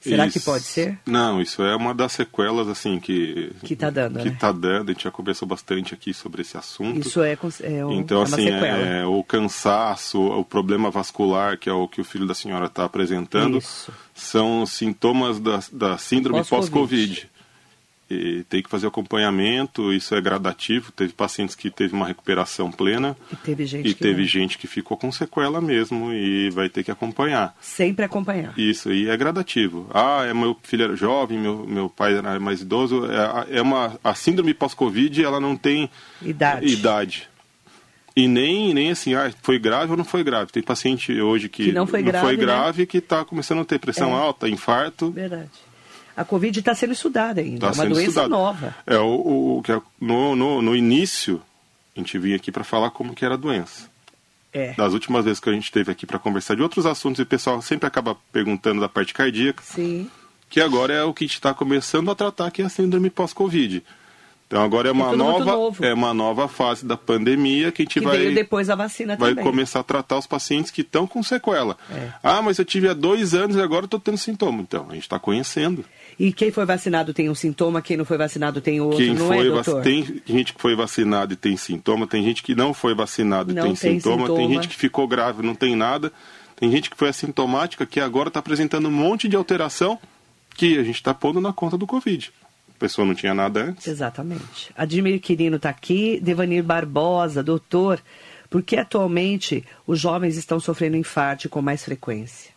[0.00, 0.98] Será que Isso- pode ser?
[1.04, 4.36] Não, isso é uma das sequelas assim que Que tá dando, que né?
[4.38, 4.90] tá dando.
[4.90, 7.00] A gente já conversou bastante aqui sobre esse assunto.
[7.06, 11.72] Isso é, é, um- então é assim, é, o cansaço, o problema vascular, que é
[11.72, 13.90] o que o filho da senhora está apresentando, Isso.
[14.14, 16.70] são sintomas da, da síndrome Pós-Covid.
[16.70, 17.35] pós-Covid.
[18.08, 20.92] E tem que fazer acompanhamento, isso é gradativo.
[20.92, 24.28] Teve pacientes que teve uma recuperação plena E teve gente e que teve não.
[24.28, 27.56] gente que ficou com sequela mesmo e vai ter que acompanhar.
[27.60, 28.56] Sempre acompanhar.
[28.56, 29.90] Isso, e é gradativo.
[29.92, 33.06] Ah, é meu filho era jovem, meu, meu pai era mais idoso.
[33.50, 35.90] É, é uma, a síndrome pós-Covid, ela não tem
[36.22, 36.66] Idade.
[36.66, 37.28] idade.
[38.14, 40.50] E nem, nem assim, ah, foi grave ou não foi grave.
[40.50, 42.36] Tem paciente hoje que, Que não foi grave, né?
[42.36, 44.14] grave que está começando a ter pressão É.
[44.20, 45.10] alta, infarto.
[45.10, 45.50] Verdade.
[46.16, 47.60] A Covid está sendo estudada ainda.
[47.70, 48.74] Tá é uma doença nova.
[48.86, 51.42] É, o, o, que é- no, no, no início,
[51.96, 53.88] a gente vinha aqui para falar como que era a doença.
[54.52, 54.72] É.
[54.72, 57.26] Das últimas vezes que a gente esteve aqui para conversar de outros assuntos, e o
[57.26, 59.62] pessoal sempre acaba perguntando da parte cardíaca.
[59.62, 60.10] Sim.
[60.48, 63.10] que agora é o que a gente está começando a tratar, que é a síndrome
[63.10, 63.82] pós-Covid.
[64.46, 67.94] Então agora é uma muito nova é uma nova fase da pandemia que a gente
[67.98, 69.44] Que vai depois da vacina vai também.
[69.44, 71.76] começar a tratar os pacientes que estão com sequela.
[71.90, 72.10] É.
[72.22, 74.62] Ah, mas eu tive há dois anos e agora estou tendo sintoma.
[74.62, 75.84] Então a gente está conhecendo.
[76.18, 79.26] E quem foi vacinado tem um sintoma, quem não foi vacinado tem outro, Quem não
[79.26, 79.82] foi é, doutor?
[79.82, 83.54] tem gente que foi vacinado e tem sintoma, tem gente que não foi vacinado e
[83.54, 84.54] tem, tem sintoma, tem sintoma.
[84.54, 86.10] gente que ficou grave e não tem nada,
[86.56, 89.98] tem gente que foi assintomática que agora está apresentando um monte de alteração
[90.56, 92.32] que a gente está pondo na conta do Covid.
[92.74, 93.86] A pessoa não tinha nada antes.
[93.86, 94.70] Exatamente.
[94.74, 98.00] Admir Quirino está aqui, Devanir Barbosa, doutor,
[98.48, 102.55] por que atualmente os jovens estão sofrendo infarto com mais frequência?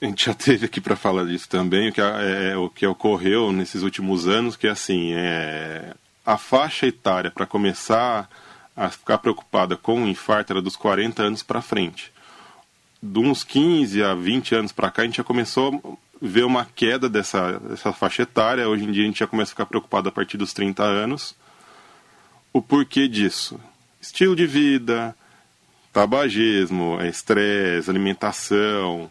[0.00, 3.50] A gente já teve aqui para falar disso também, o que, é, o que ocorreu
[3.50, 5.92] nesses últimos anos, que assim, é,
[6.24, 8.30] a faixa etária para começar
[8.76, 12.12] a ficar preocupada com o infarto era dos 40 anos para frente.
[13.02, 16.64] De uns 15 a 20 anos para cá, a gente já começou a ver uma
[16.64, 18.68] queda dessa, dessa faixa etária.
[18.68, 21.34] Hoje em dia, a gente já começa a ficar preocupado a partir dos 30 anos.
[22.52, 23.58] O porquê disso?
[24.00, 25.14] Estilo de vida,
[25.92, 29.10] tabagismo, é estresse, alimentação,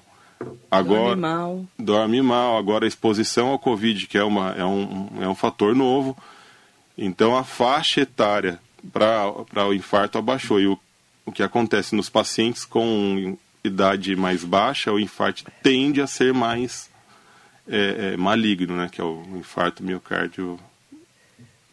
[0.70, 1.66] Agora, Dorme mal.
[1.80, 2.58] dorme mal.
[2.58, 6.18] Agora a exposição ao Covid, que é, uma, é, um, é um fator novo.
[6.98, 8.60] Então a faixa etária
[8.94, 10.60] para o infarto abaixou.
[10.60, 10.78] E o,
[11.26, 16.90] o que acontece nos pacientes com idade mais baixa, o infarto tende a ser mais
[17.68, 18.90] é, é, maligno, né?
[18.92, 20.60] Que é o infarto miocárdio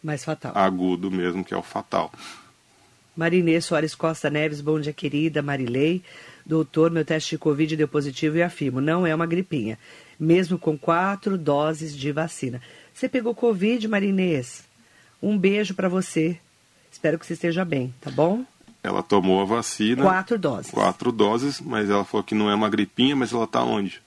[0.03, 0.51] Mais fatal.
[0.55, 2.11] agudo mesmo, que é o fatal.
[3.15, 5.41] Marinê Soares Costa Neves, bom dia, querida.
[5.41, 6.03] Marilei.
[6.45, 9.79] Doutor, meu teste de Covid deu positivo e afirmo, não é uma gripinha,
[10.19, 12.61] mesmo com quatro doses de vacina.
[12.93, 14.63] Você pegou Covid, Marinês?
[15.21, 16.37] Um beijo para você.
[16.91, 18.45] Espero que você esteja bem, tá bom?
[18.83, 20.03] Ela tomou a vacina.
[20.03, 20.71] Quatro doses.
[20.71, 23.99] Quatro doses, mas ela falou que não é uma gripinha, mas ela está onde?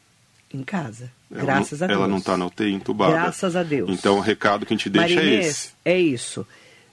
[0.55, 1.11] Em casa.
[1.31, 1.99] Ela Graças não, a Deus.
[1.99, 3.13] Ela não está na UTI entubada.
[3.13, 3.91] Graças a Deus.
[3.91, 5.73] Então o recado que a gente deixa Marinês, é esse.
[5.85, 6.47] É isso.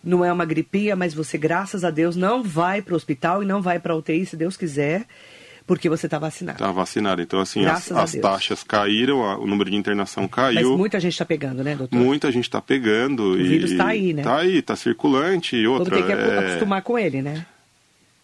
[0.03, 3.45] Não é uma gripinha, mas você, graças a Deus, não vai para o hospital e
[3.45, 5.05] não vai para a UTI, se Deus quiser,
[5.67, 6.57] porque você está vacinado.
[6.57, 7.21] Está vacinado.
[7.21, 8.21] Então, assim, as, Graças as Deus.
[8.21, 10.77] taxas caíram, o número de internação Mas caiu.
[10.77, 11.97] muita gente está pegando, né, doutor?
[11.97, 13.31] Muita gente está pegando.
[13.31, 14.23] O e, vírus tá aí, né?
[14.23, 15.55] Tá aí, tá circulante.
[15.55, 17.45] E outra, Vamos ter que é, acostumar com ele, né?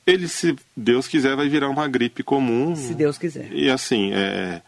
[0.06, 2.76] ele, se Deus quiser, vai virar uma gripe comum.
[2.76, 3.52] Se Deus quiser.
[3.52, 4.62] E assim, é,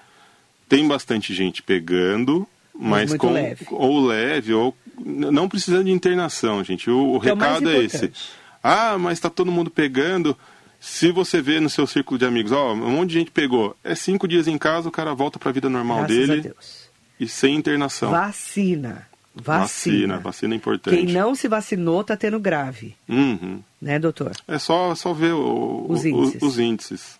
[0.70, 3.66] tem bastante gente pegando, mas, muito com, leve.
[3.70, 6.90] ou leve, ou não precisando de internação, gente.
[6.90, 7.98] O, o é recado é esse.
[7.98, 8.30] importante.
[8.62, 10.38] Ah, mas está todo mundo pegando.
[10.86, 13.96] Se você vê no seu círculo de amigos, ó, um monte de gente pegou, é
[13.96, 16.90] cinco dias em casa, o cara volta para a vida normal Graças dele Deus.
[17.18, 18.12] e sem internação.
[18.12, 19.08] Vacina.
[19.34, 19.60] Vacina.
[19.62, 20.98] Vacina, vacina é importante.
[20.98, 23.62] Quem não se vacinou tá tendo grave, Uhum.
[23.82, 24.34] né, doutor?
[24.46, 26.42] É só, só ver o- Os o- índices.
[26.44, 27.20] os índices.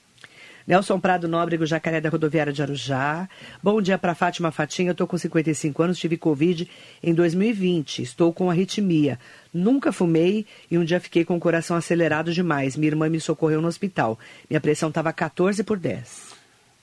[0.66, 3.28] Nelson Prado Nóbrego, Jacaré da Rodoviária de Arujá.
[3.62, 4.90] Bom dia para Fátima Fatinha.
[4.90, 6.70] Eu estou com 55 anos, tive Covid
[7.02, 8.02] em 2020.
[8.02, 9.20] Estou com arritmia.
[9.54, 12.78] Nunca fumei e um dia fiquei com o coração acelerado demais.
[12.78, 14.18] Minha irmã me socorreu no hospital.
[14.50, 16.34] Minha pressão estava 14 por 10.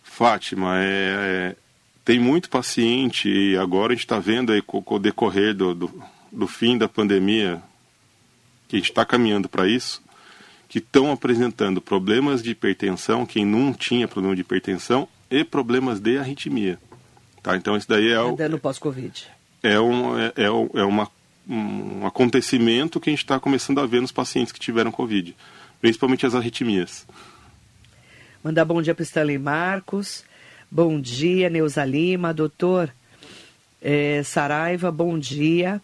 [0.02, 1.56] Fátima, é, é,
[2.04, 6.02] tem muito paciente e agora a gente está vendo aí com o decorrer do, do,
[6.30, 7.62] do fim da pandemia,
[8.68, 10.02] que a gente está caminhando para isso,
[10.70, 16.16] que estão apresentando problemas de hipertensão, quem não tinha problema de hipertensão, e problemas de
[16.16, 16.78] arritmia.
[17.42, 17.56] Tá?
[17.56, 19.26] Então isso daí é, o- dando pós-Covid.
[19.64, 21.10] é, um, é, é, é uma,
[21.48, 25.34] um acontecimento que a gente está começando a ver nos pacientes que tiveram Covid,
[25.80, 27.04] principalmente as arritmias.
[28.44, 30.24] Mandar bom dia para o Stanley Marcos.
[30.70, 32.32] Bom dia, Neuza Lima.
[32.32, 32.90] Doutor
[33.82, 35.80] eh, Saraiva, bom dia.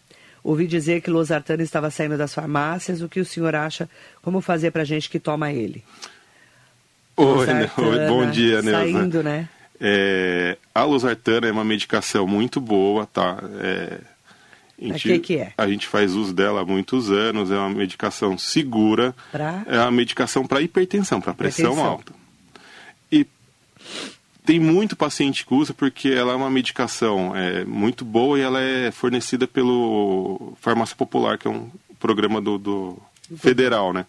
[0.48, 3.02] Ouvi dizer que Losartana estava saindo das farmácias.
[3.02, 3.90] O que o senhor acha?
[4.22, 5.82] Como fazer para gente que toma ele?
[7.16, 7.46] Oi,
[7.78, 8.78] Oi, bom dia, Neuza.
[8.78, 9.48] Saindo, né?
[9.80, 13.38] É, a losartana é uma medicação muito boa, tá?
[13.60, 13.98] É,
[14.82, 15.52] a Pra que que é?
[15.58, 19.64] A gente faz uso dela há muitos anos, é uma medicação segura, Pra?
[19.66, 21.90] é uma medicação para hipertensão, para pressão Hipertensão.
[21.92, 22.12] alta.
[23.10, 23.26] E
[24.46, 28.60] tem muito paciente que usa porque ela é uma medicação é, muito boa e ela
[28.60, 33.02] é fornecida pelo Farmácia Popular, que é um programa do, do
[33.36, 34.06] federal, né?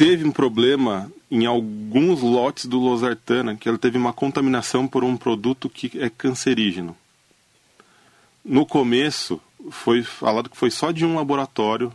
[0.00, 5.14] teve um problema em alguns lotes do losartana, que ela teve uma contaminação por um
[5.14, 6.96] produto que é cancerígeno.
[8.42, 9.38] No começo,
[9.70, 11.92] foi falado que foi só de um laboratório,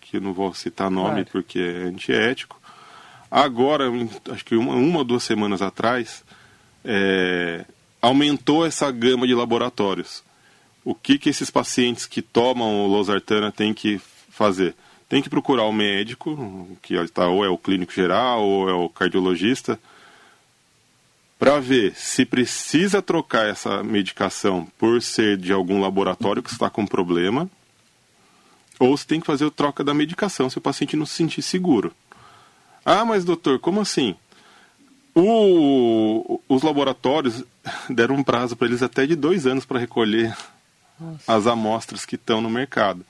[0.00, 1.28] que eu não vou citar nome Claro.
[1.30, 2.60] porque é antiético.
[3.36, 3.90] Agora,
[4.30, 6.22] acho que uma, uma ou duas semanas atrás,
[6.84, 7.64] é,
[8.00, 10.22] aumentou essa gama de laboratórios.
[10.84, 14.76] O que, que esses pacientes que tomam losartana têm que fazer?
[15.08, 18.88] Tem que procurar o médico, que está ou é o clínico geral ou é o
[18.88, 19.80] cardiologista,
[21.36, 26.86] para ver se precisa trocar essa medicação por ser de algum laboratório que está com
[26.86, 27.50] problema,
[28.78, 31.42] ou se tem que fazer a troca da medicação se o paciente não se sentir
[31.42, 31.92] seguro.
[32.84, 34.14] Ah, mas doutor, como assim?
[35.14, 37.44] O- os laboratórios
[37.88, 40.36] deram um prazo para eles até de dois anos para recolher
[41.00, 41.32] Nossa.
[41.32, 43.04] as amostras que estão no mercado.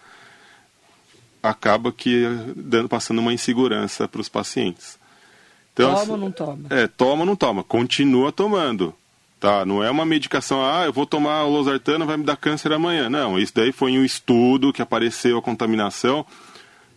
[1.43, 2.25] Acaba que
[2.57, 4.99] dando, passando uma insegurança para os pacientes.
[5.75, 6.67] Toma assim, ou não toma?
[6.71, 7.63] É, toma ou não toma.
[7.65, 8.95] Continua tomando.
[9.41, 9.67] Tá?
[9.67, 13.11] Não é uma medicação, ah, eu vou tomar o losartana, vai me dar câncer amanhã.
[13.11, 16.25] Não, isso daí foi em um estudo que apareceu a contaminação.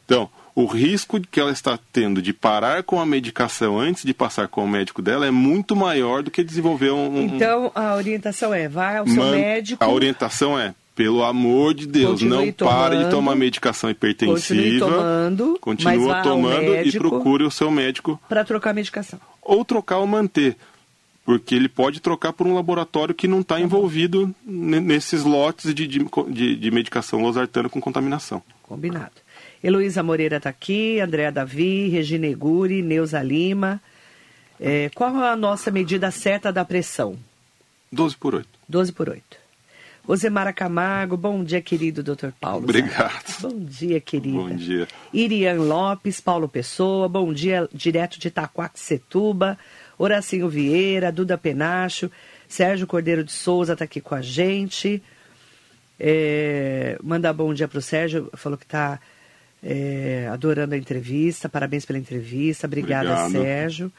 [0.05, 4.47] Então, o risco que ela está tendo de parar com a medicação antes de passar
[4.47, 7.21] com o médico dela é muito maior do que desenvolver um.
[7.21, 11.85] Então, a orientação é, vai ao seu Man- médico, A orientação é, pelo amor de
[11.85, 14.85] Deus, Continue não pare de tomando, tomar medicação continue hipertensiva.
[14.89, 18.19] tomando, mas continua vá tomando e procure o seu médico.
[18.27, 19.19] para trocar a medicação.
[19.43, 20.57] Ou trocar ou manter.
[21.23, 25.71] Porque ele pode trocar por um laboratório que não Tá está envolvido ne- nesses lotes
[25.75, 25.99] de, de,
[26.29, 28.41] de- de medicação losartana com contaminação.
[28.63, 29.11] Combinado.
[29.63, 33.81] Heloísa Moreira está aqui, Andréa Davi, Regina Eguri, Neuza Lima.
[34.59, 37.17] É, qual a nossa medida certa da pressão?
[37.91, 38.47] 12 por 8.
[38.67, 39.47] 12 por 8.
[40.07, 42.29] Rosemara Camargo, bom dia, querido Dr.
[42.39, 42.63] Paulo.
[42.63, 43.29] Obrigado.
[43.29, 43.41] Zé.
[43.41, 44.37] Bom dia, querida.
[44.37, 44.87] Bom dia.
[45.13, 49.59] Irian Lopes, Paulo Pessoa, bom dia, direto de Itaquaquecetuba.
[49.97, 52.09] Horacinho Vieira, Duda Penacho,
[52.47, 55.03] Sérgio Cordeiro de Souza está aqui com a gente.
[55.99, 59.01] É, mandar bom dia para o Sérgio, falou que está
[59.69, 62.67] É, adorando a entrevista, parabéns pela entrevista.
[62.67, 63.43] Obrigada, Obrigado.
[63.43, 63.91] Sérgio.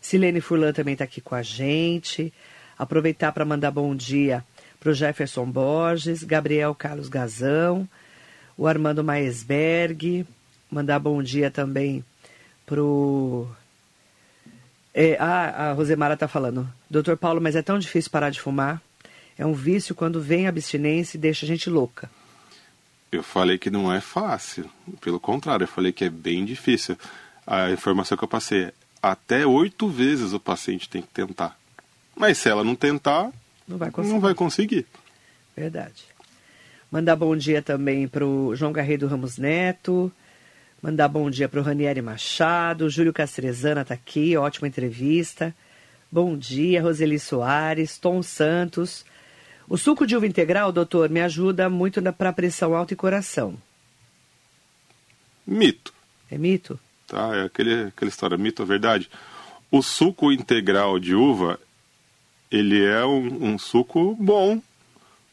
[0.00, 2.32] Silene Furlan também está aqui com a gente.
[2.78, 4.44] Aproveitar para mandar bom dia
[4.78, 7.88] para o Jefferson Borges, Gabriel Carlos Gazão,
[8.56, 10.24] o Armando Maesberg.
[10.70, 12.04] Mandar bom dia também
[12.64, 13.48] para o.
[14.94, 16.68] É, ah, a Rosemara está falando.
[16.88, 18.80] Doutor Paulo, mas é tão difícil parar de fumar?
[19.36, 22.08] É um vício quando vem a abstinência e deixa a gente louca.
[23.16, 24.68] Eu falei que não é fácil.
[25.00, 26.96] Pelo contrário, eu falei que é bem difícil.
[27.46, 31.56] A informação que eu passei é até oito vezes o paciente tem que tentar.
[32.14, 33.30] Mas se ela não tentar,
[33.66, 34.12] Não vai conseguir.
[34.12, 34.86] não vai conseguir.
[35.56, 36.04] Verdade.
[36.90, 40.12] Mandar bom dia também para o João Garrido Ramos Neto.
[40.82, 42.88] Mandar bom dia para o Ranieri Machado.
[42.90, 45.54] Júlio Castrezana está aqui, ótima entrevista.
[46.12, 49.04] Bom dia, Roseli Soares, Tom Santos.
[49.68, 53.56] O suco de uva integral, doutor, me ajuda muito para pressão alta e coração.
[55.46, 55.92] Mito.
[56.30, 56.78] É mito?
[57.06, 57.36] Tá?
[57.36, 59.10] É aquele, aquela história, mito ou verdade.
[59.70, 61.58] O suco integral de uva,
[62.50, 64.60] ele é um, um suco bom,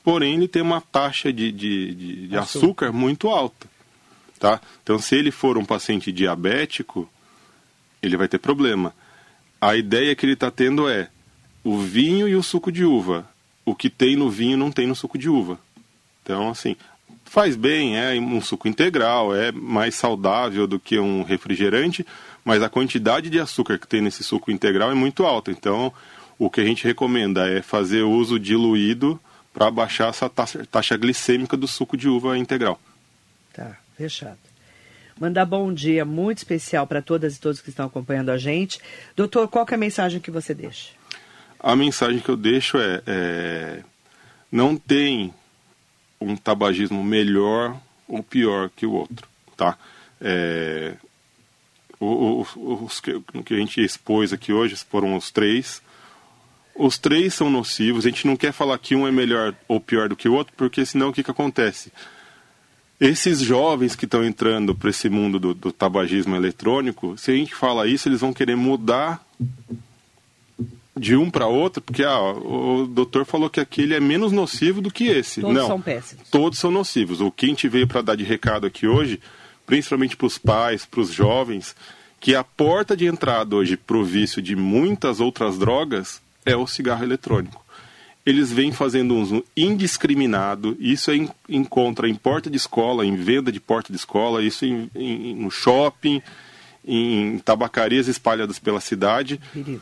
[0.04, 2.88] porém ele tem uma taxa de, de, de, de Açúcar.
[2.88, 3.68] açúcar muito alta.
[4.40, 4.60] Tá?
[4.82, 7.10] Então, se ele for um paciente diabético,
[8.02, 8.94] ele vai ter problema.
[9.62, 11.10] A ideia que ele está tendo é
[11.64, 13.33] o vinho e o suco de uva.
[13.66, 15.60] O que tem no vinho não tem no suco de uva.
[16.22, 16.76] Então, assim,
[17.26, 22.06] faz bem, é um suco integral, é mais saudável do que um refrigerante,
[22.44, 25.52] mas a quantidade de açúcar que tem nesse suco integral é muito alta.
[25.52, 25.94] Então,
[26.38, 29.20] o que a gente recomenda é fazer uso diluído
[29.54, 32.80] para baixar essa taxa, taxa glicêmica do suco de uva integral.
[33.54, 34.38] Tá, fechado.
[35.20, 38.80] Mandar bom dia muito especial para todas e todos que estão acompanhando a gente.
[39.16, 40.90] Doutor, qual é a mensagem que você deixa?
[41.64, 43.84] A mensagem que eu deixo é, é
[44.52, 45.34] não tem
[46.20, 47.76] um tabagismo melhor
[48.08, 49.78] ou pior que o outro, tá?
[50.22, 50.96] É,
[52.00, 55.82] o- o- os que, que a gente expôs aqui hoje foram os três.
[56.76, 58.06] Os três são nocivos.
[58.06, 60.54] A gente não quer falar que um é melhor ou pior do que o outro,
[60.58, 61.92] porque senão o que, que acontece?
[63.00, 67.54] Esses jovens que estão entrando para esse mundo do, do tabagismo eletrônico, se a gente
[67.56, 69.24] fala isso, eles vão querer mudar
[70.96, 74.92] de um para outro, porque ah, o doutor falou que aquele é menos nocivo do
[74.92, 75.42] que esse.
[75.42, 76.30] Todos não, são péssimos.
[76.30, 77.20] todos são nocivos.
[77.22, 79.20] O que a gente veio para dar de recado aqui hoje,
[79.66, 81.76] principalmente para os pais, para os jovens,
[82.20, 86.68] que a porta de entrada hoje para o vício de muitas outras drogas é o
[86.68, 87.64] cigarro eletrônico.
[88.26, 93.16] Eles vêm fazendo um uso indiscriminado, isso é em, encontra em porta de escola, em
[93.16, 96.22] venda de porta de escola, isso em, em- no shopping,
[96.86, 99.40] em tabacarias espalhadas pela cidade.
[99.52, 99.82] Querido.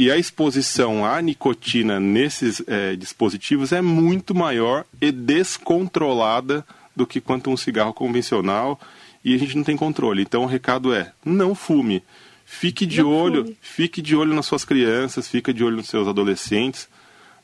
[0.00, 6.64] E a exposição à nicotina nesses eh, dispositivos é muito maior e descontrolada
[6.96, 8.80] do que quanto um cigarro convencional
[9.22, 10.22] e a gente não tem controle.
[10.22, 12.02] Então o recado é: não fume.
[12.46, 13.58] Fique de Não olho, fume.
[13.60, 16.88] fique de olho nas suas crianças, fique de olho nos seus adolescentes,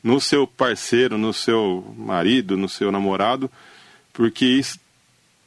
[0.03, 3.51] no seu parceiro, no seu marido, no seu namorado,
[4.15, 4.81] porque isso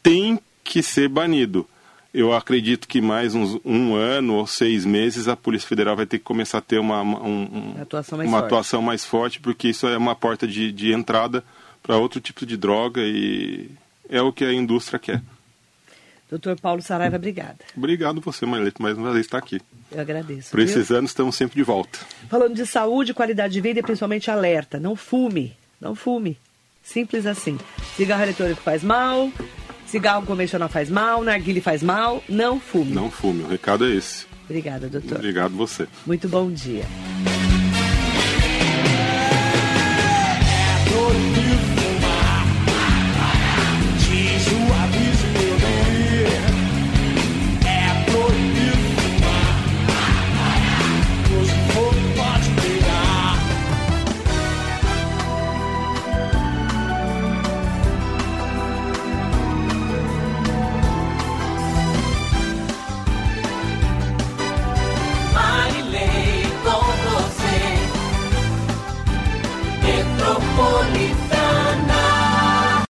[0.04, 1.68] tem que ser banido.
[2.14, 6.18] Eu acredito que mais uns um ano ou seis meses a Polícia Federal vai ter
[6.18, 8.46] que começar a ter uma, uma- um- Atuação mais uma forte.
[8.48, 11.44] atuação mais forte, porque isso é uma porta de, de entrada
[11.84, 13.70] para outro tipo de droga e
[14.10, 15.22] é o que a indústria quer.
[16.32, 17.58] Doutor Paulo Saraiva, obrigada.
[17.76, 19.60] Obrigado você, Marlete, mais uma vez estar aqui.
[19.92, 20.50] Eu agradeço.
[20.56, 20.64] viu?
[20.66, 21.98] Precisando, estamos sempre de volta.
[22.30, 24.80] Falando de saúde, qualidade de vida e principalmente alerta.
[24.80, 25.56] Não fume.
[25.82, 26.38] Não fume.
[26.84, 27.58] Simples assim.
[27.96, 29.32] Cigarro eletrônico faz mal,
[29.90, 32.24] cigarro convencional faz mal, narguile faz mal.
[32.30, 32.92] Não fume.
[32.92, 34.26] Não fume, o recado é esse.
[34.46, 35.18] Obrigada, doutor.
[35.18, 35.88] Obrigado você.
[36.06, 36.86] Muito bom dia.